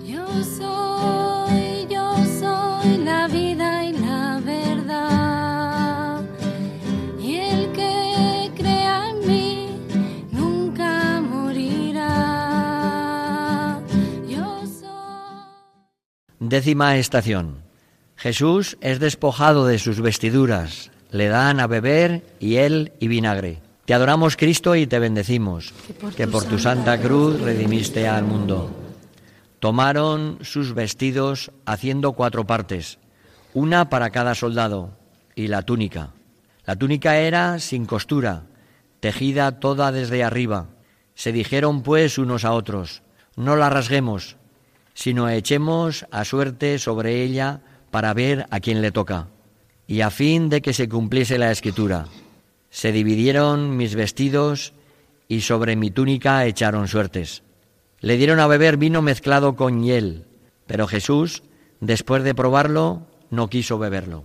[0.04, 6.24] Yo soy, yo soy la vida y la verdad.
[7.20, 9.78] Y el que crea en mí
[10.32, 12.10] nunca morirá.
[14.26, 14.88] Yo soy.
[16.40, 17.62] Décima estación.
[18.16, 23.60] Jesús es despojado de sus vestiduras, le dan a beber él y vinagre.
[23.84, 25.72] Te adoramos Cristo y te bendecimos,
[26.16, 28.70] que por tu santa cruz redimiste al mundo.
[29.60, 32.98] Tomaron sus vestidos haciendo cuatro partes,
[33.54, 34.90] una para cada soldado,
[35.34, 36.10] y la túnica.
[36.66, 38.42] La túnica era sin costura,
[39.00, 40.66] tejida toda desde arriba.
[41.14, 43.02] Se dijeron pues unos a otros,
[43.36, 44.36] no la rasguemos,
[44.92, 49.28] sino echemos a suerte sobre ella para ver a quién le toca.
[49.88, 52.06] Y a fin de que se cumpliese la escritura,
[52.68, 54.74] se dividieron mis vestidos
[55.28, 57.42] y sobre mi túnica echaron suertes.
[58.00, 60.26] Le dieron a beber vino mezclado con hiel,
[60.66, 61.42] pero Jesús,
[61.80, 64.24] después de probarlo, no quiso beberlo.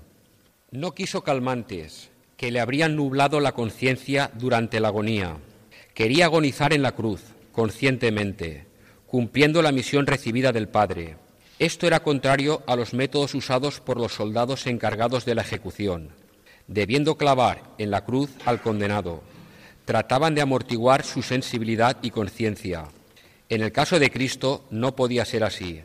[0.70, 5.38] No quiso calmantes, que le habrían nublado la conciencia durante la agonía.
[5.94, 7.22] Quería agonizar en la cruz,
[7.54, 8.66] conscientemente,
[9.08, 11.16] cumpliendo la misión recibida del Padre.
[11.64, 16.10] Esto era contrario a los métodos usados por los soldados encargados de la ejecución.
[16.68, 19.24] Debiendo clavar en la cruz al condenado,
[19.86, 22.84] trataban de amortiguar su sensibilidad y conciencia.
[23.48, 25.80] En el caso de Cristo no podía ser así.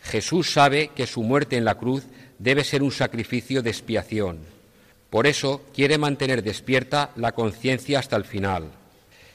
[0.00, 2.04] Jesús sabe que su muerte en la cruz
[2.38, 4.38] debe ser un sacrificio de expiación.
[5.10, 8.70] Por eso quiere mantener despierta la conciencia hasta el final.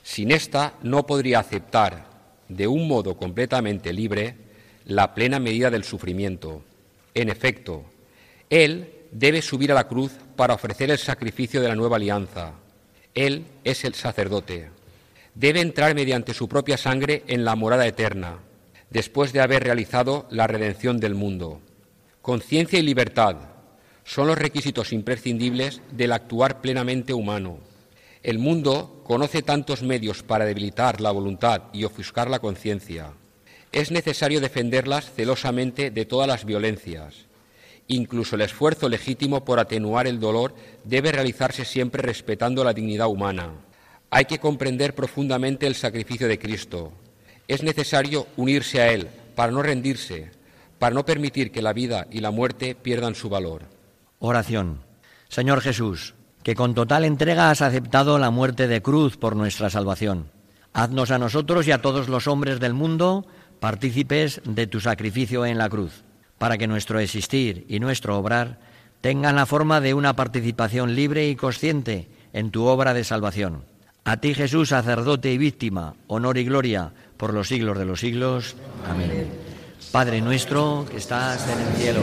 [0.03, 2.05] Sin esta no podría aceptar,
[2.47, 4.50] de un modo completamente libre,
[4.95, 6.63] la plena medida del sufrimiento.
[7.13, 7.85] En efecto,
[8.49, 12.53] Él debe subir a la cruz para ofrecer el sacrificio de la nueva alianza.
[13.13, 14.69] Él es el sacerdote.
[15.35, 18.39] Debe entrar mediante su propia sangre en la morada eterna,
[18.89, 21.61] después de haber realizado la redención del mundo.
[22.21, 23.37] Conciencia y libertad
[24.03, 27.59] son los requisitos imprescindibles del actuar plenamente humano.
[28.23, 33.13] El mundo conoce tantos medios para debilitar la voluntad y ofuscar la conciencia.
[33.71, 37.25] Es necesario defenderlas celosamente de todas las violencias.
[37.87, 40.53] Incluso el esfuerzo legítimo por atenuar el dolor
[40.83, 43.51] debe realizarse siempre respetando la dignidad humana.
[44.09, 46.91] Hay que comprender profundamente el sacrificio de Cristo.
[47.47, 50.31] Es necesario unirse a Él para no rendirse,
[50.79, 53.63] para no permitir que la vida y la muerte pierdan su valor.
[54.19, 54.81] Oración.
[55.29, 56.13] Señor Jesús,
[56.43, 60.29] que con total entrega has aceptado la muerte de cruz por nuestra salvación.
[60.73, 63.25] Haznos a nosotros y a todos los hombres del mundo
[63.61, 66.01] partícipes de tu sacrificio en la cruz,
[66.39, 68.57] para que nuestro existir y nuestro obrar
[69.01, 73.63] tengan la forma de una participación libre y consciente en tu obra de salvación.
[74.03, 78.55] A ti Jesús, sacerdote y víctima, honor y gloria por los siglos de los siglos.
[78.89, 79.29] Amén.
[79.91, 82.01] Padre nuestro que estás en el cielo,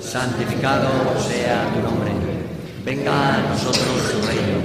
[0.00, 0.88] santificado
[1.20, 2.12] sea tu nombre.
[2.86, 4.60] Venga a nosotros tu reino.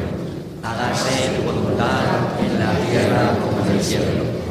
[0.64, 2.06] Hágase tu voluntad
[2.40, 4.51] en la tierra como en el cielo.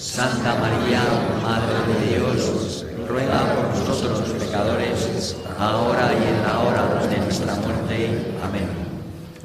[0.00, 1.02] Santa María,
[1.42, 8.08] Madre de Dios, ruega por nosotros pecadores, ahora y en la hora de nuestra muerte.
[8.42, 8.68] Amén.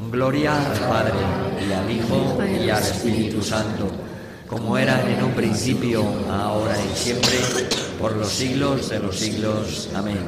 [0.09, 1.13] Gloria al Padre,
[1.67, 3.91] y al Hijo, y al Espíritu Santo
[4.47, 7.37] como era en un principio, ahora y siempre,
[7.99, 9.89] por los siglos de los siglos.
[9.93, 10.19] Amén.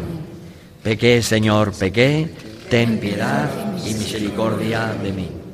[0.84, 2.30] Pequé, Señor, pequé,
[2.70, 3.50] ten piedad
[3.86, 5.47] y misericordia de mí.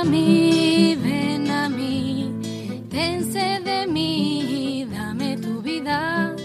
[0.00, 2.32] A mí, ven a mí,
[2.88, 6.36] ten de mí, dame tu vida,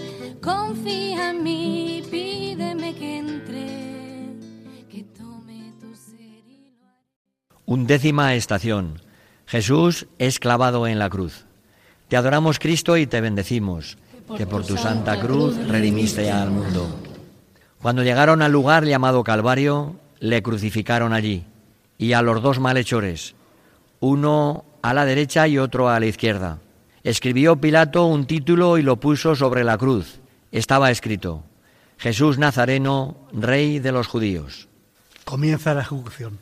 [0.42, 3.84] confía en mí, pídeme que entre.
[7.66, 9.00] Undécima estación.
[9.46, 11.46] Jesús es clavado en la cruz.
[12.08, 13.98] Te adoramos Cristo y te bendecimos,
[14.36, 16.88] que por tu santa cruz redimiste al mundo.
[17.80, 21.44] Cuando llegaron al lugar llamado Calvario, le crucificaron allí,
[21.98, 23.34] y a los dos malhechores,
[24.04, 26.58] uno a la derecha y otro a la izquierda.
[27.02, 30.20] Escribió Pilato un título y lo puso sobre la cruz.
[30.52, 31.42] Estaba escrito,
[31.96, 34.68] Jesús Nazareno, Rey de los judíos.
[35.24, 36.38] Comienza la ejecución.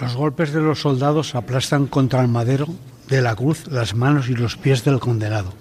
[0.00, 2.66] Los golpes de los soldados aplastan contra el madero
[3.08, 5.52] de la cruz las manos y los pies del condenado.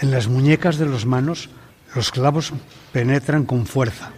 [0.00, 1.50] En las muñecas de las manos
[1.94, 2.52] los clavos
[2.92, 4.12] penetran con fuerza.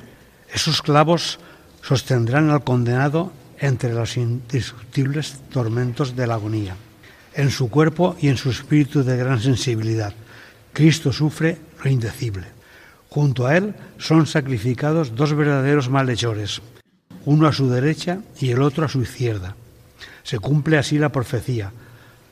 [0.53, 1.41] Esos clavos
[1.82, 6.76] sostendrán al condenado entre los indiscutibles tormentos de la agonía.
[7.34, 10.14] En su cuerpo y en su espíritu de gran sensibilidad,
[10.72, 12.46] Cristo sufre lo indecible.
[13.09, 16.62] Junto a él son sacrificados dos verdaderos malhechores,
[17.24, 19.57] uno a su derecha y el otro a su izquierda.
[20.22, 21.72] Se cumple así la profecía.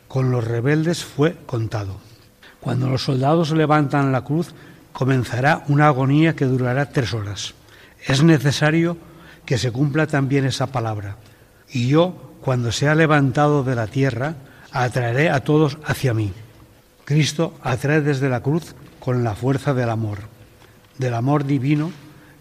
[0.09, 2.01] Con los rebeldes fue contado.
[2.61, 4.55] Cuando los soldados levantan la cruz,
[4.93, 7.55] comenzará una agonía que durará tres horas.
[8.07, 8.97] Es necesario
[9.53, 11.19] que se cumpla también esa palabra.
[11.71, 14.37] Y yo, cuando sea levantado de la tierra,
[14.71, 16.33] atraeré a todos hacia mí.
[17.05, 20.21] Cristo atrae desde la cruz con la fuerza del amor,
[20.97, 21.93] del amor divino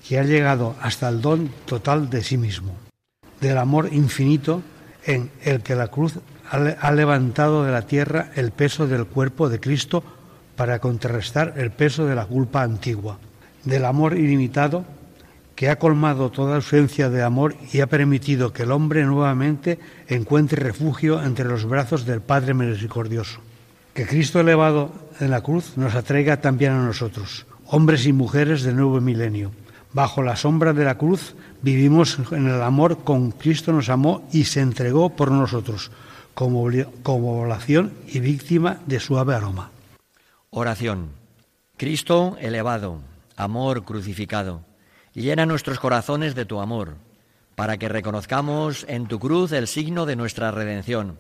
[0.08, 2.78] que ha llegado hasta el don total de sí mismo,
[3.42, 4.62] del amor infinito
[5.04, 6.14] en el que la cruz
[6.50, 10.02] ha levantado de la tierra el peso del cuerpo de Cristo
[10.56, 13.18] para contrarrestar el peso de la culpa antigua,
[13.66, 14.86] del amor ilimitado
[15.56, 20.64] que ha colmado toda ausencia de amor y ha permitido que el hombre nuevamente encuentre
[20.64, 23.40] refugio entre los brazos del Padre misericordioso.
[23.94, 28.78] Que Cristo elevado en la cruz nos atraiga también a nosotros, hombres y mujeres del
[28.78, 29.52] nuevo milenio.
[29.94, 34.46] Bajo la sombra de la cruz vivimos en el amor con Cristo nos amó y
[34.46, 35.92] se entregó por nosotros
[36.34, 36.70] como,
[37.04, 37.48] como
[38.08, 39.70] y víctima de suave aroma.
[40.50, 41.10] Oración.
[41.76, 43.02] Cristo elevado,
[43.36, 44.71] amor crucificado
[45.14, 46.96] Llena nuestros corazones de tu amor,
[47.56, 51.18] para que reconozcamos en tu cruz el signo de nuestra redención,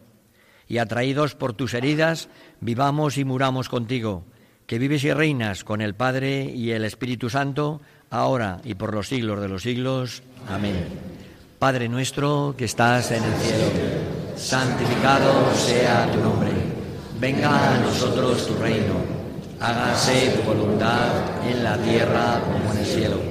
[0.70, 2.30] y atraídos por tus heridas,
[2.62, 4.24] vivamos y muramos contigo,
[4.66, 9.10] que vives y reinas con el Padre y el Espíritu Santo, ahora y por los
[9.10, 10.24] siglos de los siglos.
[10.48, 10.88] Amén.
[11.60, 13.66] Padre nuestro que estás en el cielo,
[14.38, 16.52] santificado sea tu nombre.
[17.20, 18.96] Venga a nosotros tu reino.
[19.60, 23.31] Hágase tu voluntad en la tierra como en el cielo.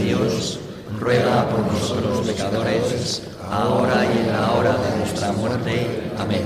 [0.99, 6.11] Ruega por nosotros pecadores, ahora y en la hora de nuestra muerte.
[6.17, 6.43] Amén.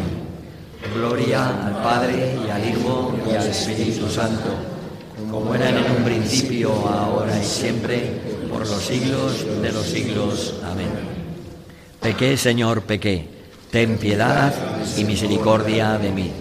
[0.94, 4.56] Gloria al Padre y al Hijo y al Espíritu Santo,
[5.30, 10.56] como era en un principio, ahora y siempre, por los siglos de los siglos.
[10.64, 10.90] Amén.
[12.00, 13.28] Pequé, Señor, pequé.
[13.72, 14.54] Ten piedad
[14.96, 16.32] y misericordia de mí.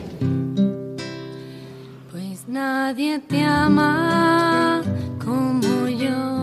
[2.13, 4.83] Pues nadie te ama
[5.25, 6.34] como yo,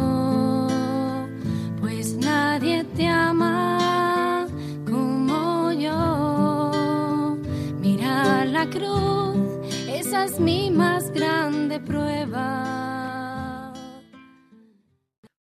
[3.02, 4.46] te ama
[4.86, 7.42] como yo.
[7.80, 9.38] Mira la cruz,
[9.88, 13.74] esa es mi más grande prueba.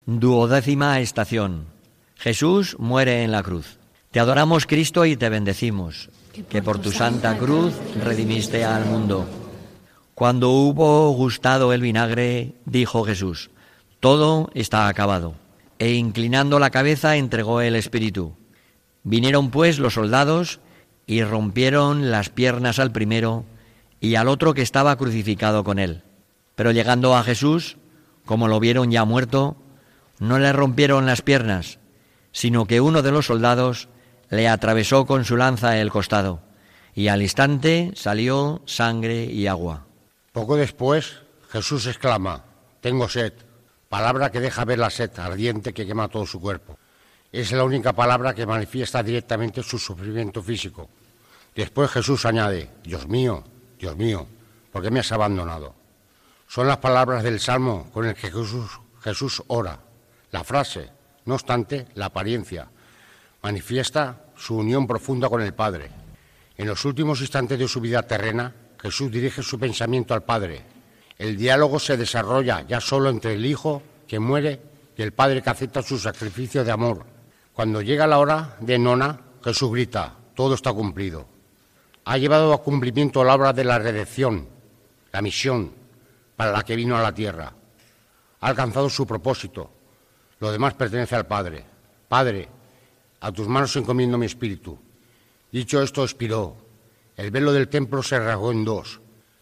[0.07, 1.67] Duodécima estación.
[2.15, 3.77] Jesús muere en la cruz.
[4.09, 6.09] Te adoramos Cristo y te bendecimos,
[6.49, 9.27] que por tu santa cruz redimiste al mundo.
[10.15, 13.51] Cuando hubo gustado el vinagre, dijo Jesús,
[13.99, 15.35] todo está acabado.
[15.81, 18.35] E inclinando la cabeza entregó el espíritu.
[19.01, 20.59] Vinieron pues los soldados
[21.07, 23.45] y rompieron las piernas al primero
[23.99, 26.03] y al otro que estaba crucificado con él.
[26.53, 27.77] Pero llegando a Jesús,
[28.25, 29.57] como lo vieron ya muerto,
[30.19, 31.79] no le rompieron las piernas,
[32.31, 33.89] sino que uno de los soldados
[34.29, 36.43] le atravesó con su lanza el costado,
[36.93, 39.87] y al instante salió sangre y agua.
[40.31, 42.45] Poco después, Jesús exclama,
[42.81, 43.33] tengo sed,
[43.91, 46.79] palabra que deja ver la sed ardiente que quema todo su cuerpo.
[47.29, 50.89] Es la única palabra que manifiesta directamente su sufrimiento físico.
[51.53, 53.43] Después Jesús añade, Dios mío,
[53.77, 54.25] Dios mío,
[54.71, 55.75] ¿por qué me has abandonado?
[56.47, 59.77] Son las palabras del Salmo con el que Jesús, Jesús ora.
[60.31, 60.89] La frase,
[61.25, 62.69] no obstante, la apariencia,
[63.43, 65.91] manifiesta su unión profunda con el Padre.
[66.55, 70.63] En los últimos instantes de su vida terrena, Jesús dirige su pensamiento al Padre.
[71.21, 74.59] El diálogo se desarrolla ya solo entre el Hijo que muere
[74.97, 77.05] y el Padre que acepta su sacrificio de amor.
[77.53, 81.27] Cuando llega la hora de nona, Jesús grita, todo está cumplido.
[82.05, 84.49] Ha llevado a cumplimiento la obra de la redención,
[85.11, 85.71] la misión
[86.35, 87.53] para la que vino a la tierra.
[88.39, 89.69] Ha alcanzado su propósito.
[90.39, 91.63] Lo demás pertenece al Padre.
[92.09, 92.49] Padre,
[93.19, 94.75] a tus manos encomiendo mi espíritu.
[95.51, 96.57] Dicho esto, expiró
[97.15, 98.99] el velo del templo se rasgó en dos,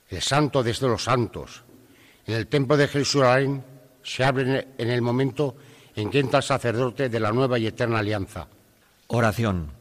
[0.10, 1.64] el santo desde los santos.
[2.30, 3.64] En el templo de Jerusalén
[4.04, 5.56] se abre en el momento
[5.96, 8.46] en que entra el sacerdote de la nueva y eterna alianza.
[9.08, 9.72] Oración.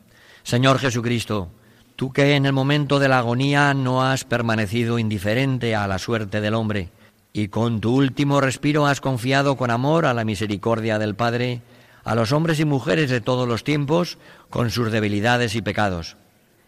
[0.44, 1.50] Señor Jesucristo,
[1.94, 6.40] tú que en el momento de la agonía no has permanecido indiferente a la suerte
[6.40, 6.88] del hombre,
[7.34, 11.60] y con tu último respiro has confiado con amor a la misericordia del Padre,
[12.02, 14.16] a los hombres y mujeres de todos los tiempos,
[14.48, 16.16] con sus debilidades y pecados.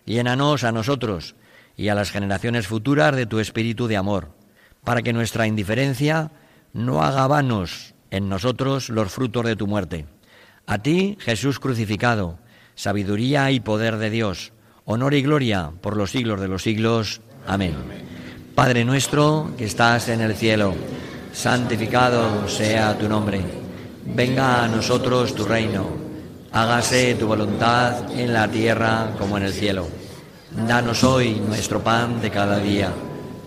[0.05, 1.37] Llénanos a nosotros
[1.75, 4.39] y a las generaciones futuras de tu espíritu de amor,
[4.85, 6.31] para que nuestra indiferencia
[6.73, 10.07] no haga vanos en nosotros los frutos de tu muerte.
[10.67, 12.39] A ti, Jesús crucificado,
[12.75, 14.53] sabiduría y poder de Dios,
[14.85, 17.21] honor y gloria por los siglos de los siglos.
[17.47, 17.75] Amén.
[18.55, 20.75] Padre nuestro que estás en el cielo,
[21.33, 23.41] santificado sea tu nombre.
[24.05, 25.89] Venga a nosotros tu reino.
[26.53, 29.89] Hágase tu voluntad en la tierra como en el cielo.
[30.51, 32.93] Danos hoy nuestro pan de cada día.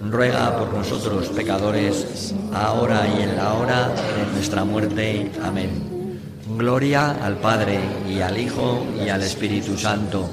[0.00, 5.30] ruega por nosotros pecadores, ahora y en la hora de nuestra muerte.
[5.42, 6.20] Amén.
[6.56, 7.78] Gloria al Padre
[8.08, 10.28] y al Hijo y al Espíritu Santo,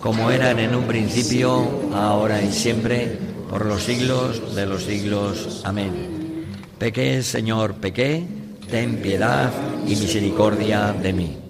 [0.00, 5.62] como eran en un principio, ahora y siempre, por los siglos de los siglos.
[5.64, 6.46] Amén.
[6.78, 8.24] Pequé, Señor, pequé,
[8.70, 9.50] ten piedad
[9.86, 11.43] y misericordia de mí.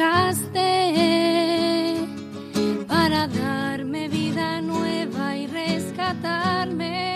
[0.00, 1.94] Entregaste
[2.88, 7.06] para darme vida nueva y rescatarme.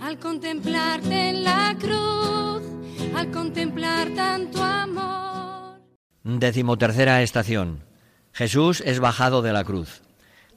[0.00, 2.62] Al contemplarte en la cruz,
[3.14, 5.78] al contemplar tanto amor.
[6.24, 7.84] Decimotercera estación.
[8.32, 10.00] Jesús es bajado de la cruz.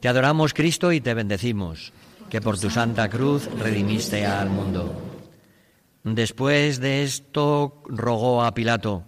[0.00, 1.92] Te adoramos, Cristo, y te bendecimos,
[2.30, 5.13] que por tu santa cruz redimiste al mundo.
[6.04, 9.04] Después de esto rogó a Pilato,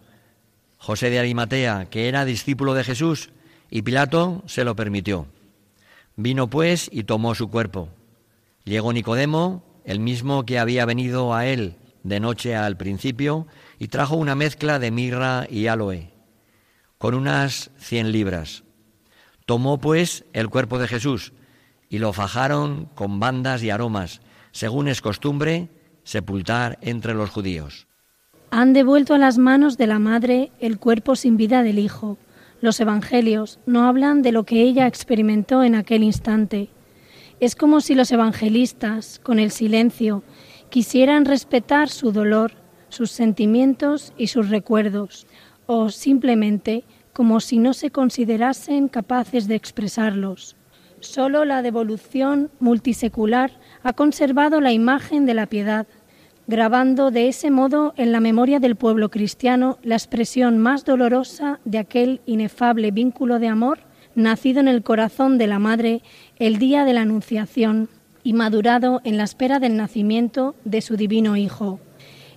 [0.78, 3.32] José de Arimatea, que era discípulo de Jesús,
[3.70, 5.26] y Pilato se lo permitió.
[6.16, 7.90] Vino pues y tomó su cuerpo.
[8.64, 13.46] Llegó Nicodemo, el mismo que había venido a él de noche al principio
[13.78, 16.14] y trajo una mezcla de mirra y aloe,
[16.96, 18.64] con unas cien libras.
[19.44, 21.34] Tomó pues el cuerpo de Jesús
[21.90, 24.22] y lo fajaron con bandas y aromas,
[24.52, 25.68] según es costumbre
[26.06, 27.88] sepultar entre los judíos.
[28.50, 32.16] Han devuelto a las manos de la madre el cuerpo sin vida del hijo.
[32.60, 36.70] Los evangelios no hablan de lo que ella experimentó en aquel instante.
[37.40, 40.22] Es como si los evangelistas, con el silencio,
[40.70, 42.52] quisieran respetar su dolor,
[42.88, 45.26] sus sentimientos y sus recuerdos,
[45.66, 50.56] o simplemente como si no se considerasen capaces de expresarlos.
[51.00, 53.52] Solo la devolución multisecular
[53.82, 55.86] ha conservado la imagen de la piedad,
[56.46, 61.78] grabando de ese modo en la memoria del pueblo cristiano la expresión más dolorosa de
[61.78, 63.80] aquel inefable vínculo de amor
[64.14, 66.02] nacido en el corazón de la Madre
[66.38, 67.88] el día de la Anunciación
[68.22, 71.80] y madurado en la espera del nacimiento de su divino Hijo.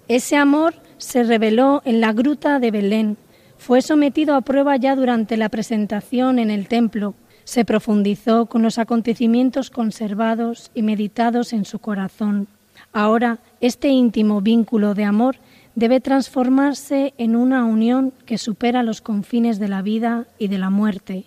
[0.07, 3.17] Ese amor se reveló en la gruta de Belén,
[3.57, 8.77] fue sometido a prueba ya durante la presentación en el templo, se profundizó con los
[8.77, 12.47] acontecimientos conservados y meditados en su corazón.
[12.93, 15.37] Ahora, este íntimo vínculo de amor
[15.75, 20.69] debe transformarse en una unión que supera los confines de la vida y de la
[20.69, 21.25] muerte,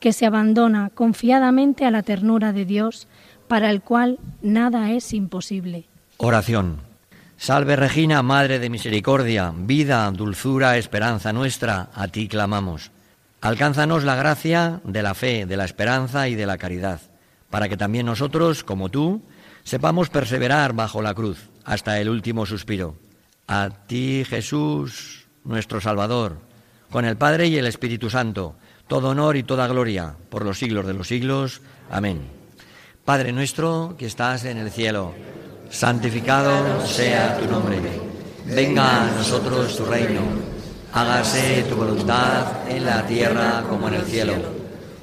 [0.00, 3.08] que se abandona confiadamente a la ternura de Dios
[3.48, 5.84] para el cual nada es imposible.
[6.18, 6.78] Oración.
[7.38, 12.90] Salve Regina, Madre de Misericordia, vida, dulzura, esperanza nuestra, a ti clamamos.
[13.42, 17.00] Alcánzanos la gracia de la fe, de la esperanza y de la caridad,
[17.50, 19.20] para que también nosotros, como tú,
[19.66, 22.94] sepamos perseverar bajo la cruz hasta el último suspiro.
[23.48, 26.38] A ti, Jesús, nuestro Salvador,
[26.88, 28.54] con el Padre y el Espíritu Santo,
[28.86, 31.62] todo honor y toda gloria, por los siglos de los siglos.
[31.90, 32.20] Amén.
[33.04, 35.14] Padre nuestro que estás en el cielo,
[35.68, 37.80] santificado sea tu nombre.
[38.46, 40.20] Venga a nosotros tu reino.
[40.92, 44.34] Hágase tu voluntad en la tierra como en el cielo.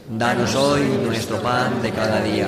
[0.09, 2.47] Danos hoy nuestro pan de cada día.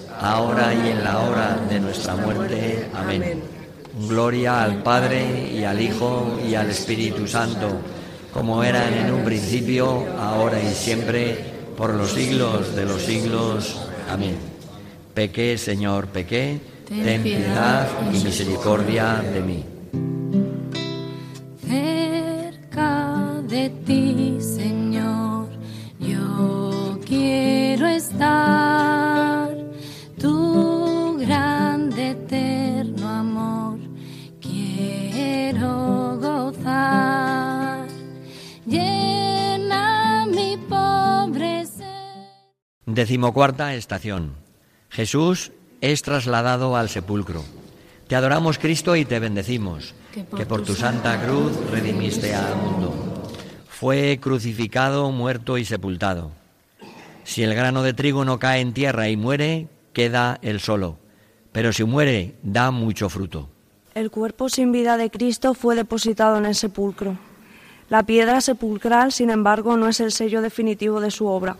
[0.21, 2.87] ahora y en la hora de nuestra muerte.
[2.93, 3.41] Amén.
[4.07, 7.67] Gloria al Padre y al Hijo y al Espíritu Santo,
[8.33, 11.37] como eran en un principio, ahora y siempre
[11.75, 13.81] por los siglos de los siglos.
[14.09, 14.37] Amén.
[15.13, 19.65] Pequé, Señor, pequé, ten piedad y misericordia de mí.
[23.51, 25.49] de ti, Señor,
[25.99, 29.00] yo quiero estar.
[42.93, 44.33] Decimocuarta estación.
[44.89, 47.41] Jesús es trasladado al sepulcro.
[48.09, 53.31] Te adoramos Cristo y te bendecimos, que por, tu santa cruz redimiste al mundo.
[53.69, 56.31] Fue crucificado, muerto y sepultado.
[57.23, 60.97] Si el grano de trigo no cae en tierra y muere, queda él solo,
[61.53, 63.47] pero si muere, da mucho fruto.
[63.95, 67.17] El cuerpo sin vida de Cristo fue depositado en el sepulcro.
[67.87, 71.55] La piedra sepulcral, sin embargo, no es el sello definitivo de su obra.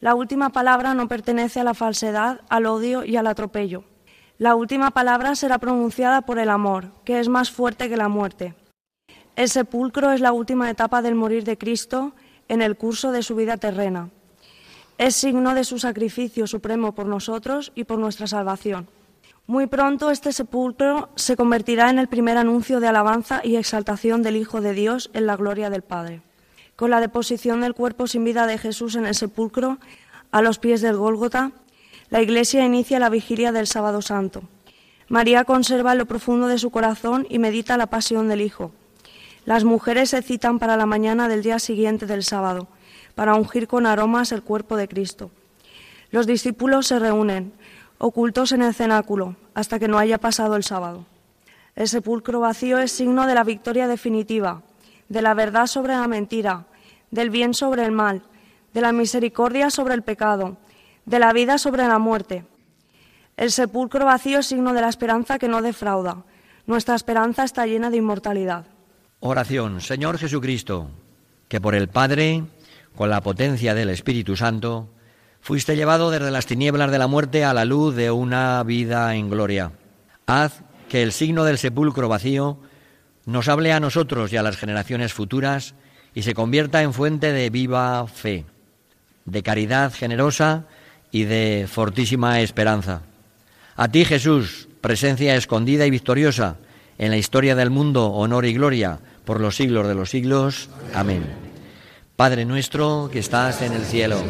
[0.00, 3.82] La última palabra no pertenece a la falsedad, al odio y al atropello.
[4.38, 8.54] La última palabra será pronunciada por el amor, que es más fuerte que la muerte.
[9.34, 12.12] El sepulcro es la última etapa del morir de Cristo
[12.46, 14.10] en el curso de su vida terrena.
[14.98, 18.88] Es signo de su sacrificio supremo por nosotros y por nuestra salvación.
[19.48, 24.36] Muy pronto este sepulcro se convertirá en el primer anuncio de alabanza y exaltación del
[24.36, 26.22] Hijo de Dios en la gloria del Padre.
[26.78, 29.78] Con la deposición del cuerpo sin vida de Jesús en el sepulcro,
[30.30, 31.50] a los pies del Gólgota,
[32.08, 34.44] la Iglesia inicia la vigilia del sábado santo.
[35.08, 38.70] María conserva lo profundo de su corazón y medita la pasión del Hijo.
[39.44, 42.68] Las mujeres se citan para la mañana del día siguiente del sábado,
[43.16, 45.32] para ungir con aromas el cuerpo de Cristo.
[46.12, 47.54] Los discípulos se reúnen,
[47.98, 51.06] ocultos en el cenáculo, hasta que no haya pasado el sábado.
[51.74, 54.62] El sepulcro vacío es signo de la victoria definitiva,
[55.08, 56.66] de la verdad sobre la mentira,
[57.10, 58.22] del bien sobre el mal,
[58.74, 60.56] de la misericordia sobre el pecado,
[61.06, 62.44] de la vida sobre la muerte.
[63.36, 66.24] El sepulcro vacío es signo de la esperanza que no defrauda.
[66.66, 68.66] Nuestra esperanza está llena de inmortalidad.
[69.20, 70.90] Oración, Señor Jesucristo,
[71.48, 72.44] que por el Padre,
[72.94, 74.88] con la potencia del Espíritu Santo,
[75.40, 79.30] fuiste llevado desde las tinieblas de la muerte a la luz de una vida en
[79.30, 79.72] gloria.
[80.26, 82.58] Haz que el signo del sepulcro vacío
[83.24, 85.74] nos hable a nosotros y a las generaciones futuras
[86.18, 88.44] y se convierta en fuente de viva fe,
[89.24, 90.64] de caridad generosa
[91.12, 93.02] y de fortísima esperanza.
[93.76, 96.56] A ti, Jesús, presencia escondida y victoriosa
[96.98, 100.70] en la historia del mundo, honor y gloria por los siglos de los siglos.
[100.92, 101.24] Amén.
[102.16, 104.20] Padre nuestro que estás en el cielo,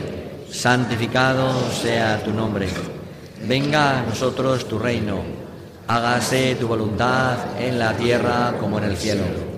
[0.51, 2.69] santificado sea tu nombre.
[3.47, 5.23] Venga a nosotros tu reino.
[5.87, 9.58] Hágase tu voluntad en la tierra como en el cielo.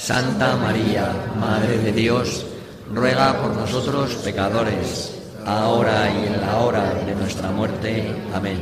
[0.00, 2.46] Santa María, Madre de Dios,
[2.90, 5.12] ruega por nosotros pecadores
[5.44, 8.10] ahora y en la hora de nuestra muerte.
[8.32, 8.60] Amén.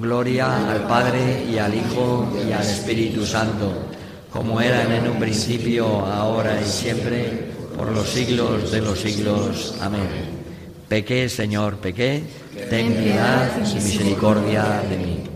[0.00, 3.70] Gloria al Padre y al Hijo y al Espíritu Santo,
[4.32, 9.74] como era en un principio, ahora y siempre, por los siglos de los siglos.
[9.82, 10.08] Amén.
[10.88, 12.24] Pequé, Señor, pequé,
[12.70, 15.35] ten piedad y misericordia de mí.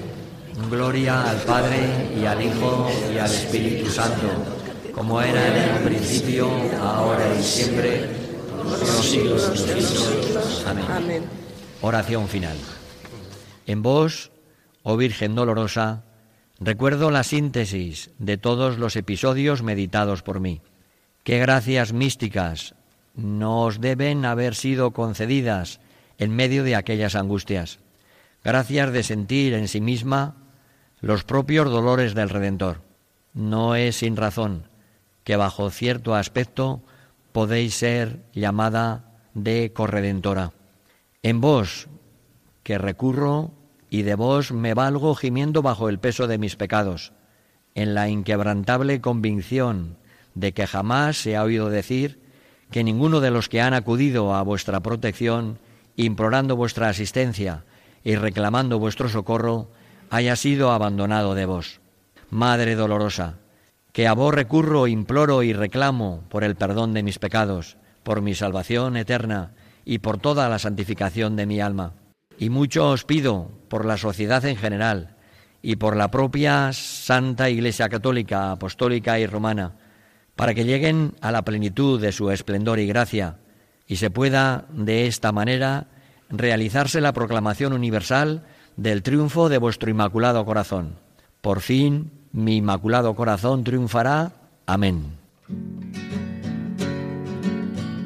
[0.69, 4.27] Gloria al Padre y al Hijo y al Espíritu Santo,
[4.93, 6.49] como era en el principio,
[6.81, 8.09] ahora y siempre,
[8.63, 10.65] por los siglos de los siglos.
[10.67, 11.23] Amén.
[11.81, 12.57] Oración final.
[13.65, 14.31] En vos,
[14.83, 16.03] oh Virgen dolorosa,
[16.59, 20.61] recuerdo la síntesis de todos los episodios meditados por mí.
[21.23, 22.75] Qué gracias místicas
[23.15, 25.79] nos deben haber sido concedidas
[26.17, 27.79] en medio de aquellas angustias.
[28.43, 30.40] Gracias de sentir en sí misma
[31.01, 32.81] los propios dolores del Redentor.
[33.33, 34.67] No es sin razón
[35.23, 36.81] que bajo cierto aspecto
[37.31, 40.53] podéis ser llamada de corredentora.
[41.23, 41.87] En vos,
[42.63, 43.51] que recurro
[43.89, 47.13] y de vos me valgo gimiendo bajo el peso de mis pecados,
[47.73, 49.97] en la inquebrantable convicción
[50.35, 52.21] de que jamás se ha oído decir
[52.69, 55.59] que ninguno de los que han acudido a vuestra protección,
[55.95, 57.65] implorando vuestra asistencia
[58.03, 59.69] y reclamando vuestro socorro,
[60.11, 61.79] haya sido abandonado de vos.
[62.29, 63.39] Madre dolorosa,
[63.93, 68.35] que a vos recurro, imploro y reclamo por el perdón de mis pecados, por mi
[68.35, 69.53] salvación eterna
[69.85, 71.93] y por toda la santificación de mi alma.
[72.37, 75.15] Y mucho os pido por la sociedad en general
[75.61, 79.77] y por la propia Santa Iglesia Católica, Apostólica y Romana,
[80.35, 83.37] para que lleguen a la plenitud de su esplendor y gracia
[83.87, 85.87] y se pueda de esta manera
[86.29, 88.43] realizarse la proclamación universal
[88.77, 90.95] del triunfo de vuestro Inmaculado Corazón.
[91.41, 94.31] Por fin, mi Inmaculado Corazón triunfará.
[94.65, 95.17] Amén.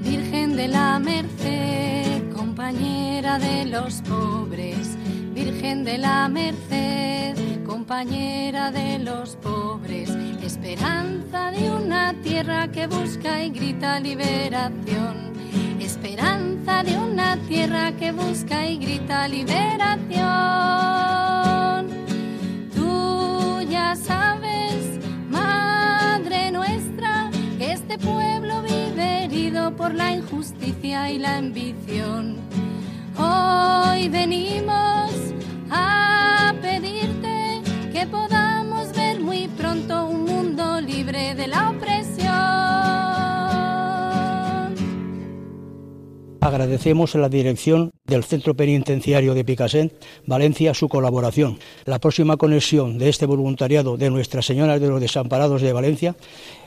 [0.01, 4.97] Virgen de la Merced, compañera de los pobres,
[5.33, 7.35] Virgen de la Merced,
[7.65, 10.09] compañera de los pobres,
[10.41, 15.33] esperanza de una tierra que busca y grita liberación,
[16.05, 20.21] esperanza de una tierra que busca y grita liberación.
[22.75, 24.99] Tú ya sabes,
[25.31, 32.37] Madre nuestra, que este pueblo vive herido por la injusticia y la ambición.
[33.17, 35.11] Hoy venimos
[35.71, 41.84] a pedirte que podamos ver muy pronto un mundo libre de la opresión.
[46.45, 49.91] Agradecemos a la dirección del Centro Penitenciario de Picassent,
[50.27, 51.57] Valencia, su colaboración.
[51.85, 56.15] La próxima conexión de este voluntariado de Nuestra Señora de los Desamparados de Valencia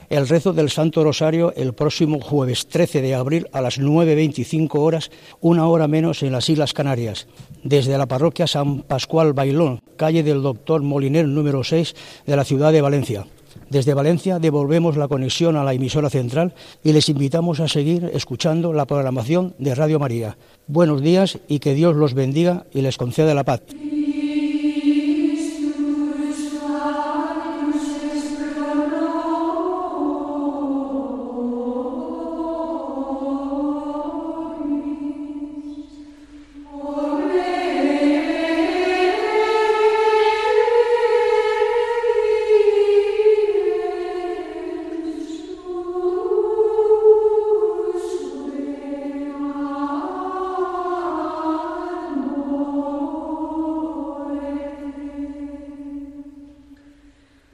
[0.09, 5.11] el rezo del Santo Rosario el próximo jueves 13 de abril a las 9.25 horas,
[5.39, 7.27] una hora menos en las Islas Canarias,
[7.63, 12.73] desde la parroquia San Pascual Bailón, calle del Doctor Moliner número 6 de la ciudad
[12.73, 13.25] de Valencia.
[13.69, 16.53] Desde Valencia devolvemos la conexión a la emisora central
[16.83, 20.37] y les invitamos a seguir escuchando la programación de Radio María.
[20.67, 23.61] Buenos días y que Dios los bendiga y les conceda la paz.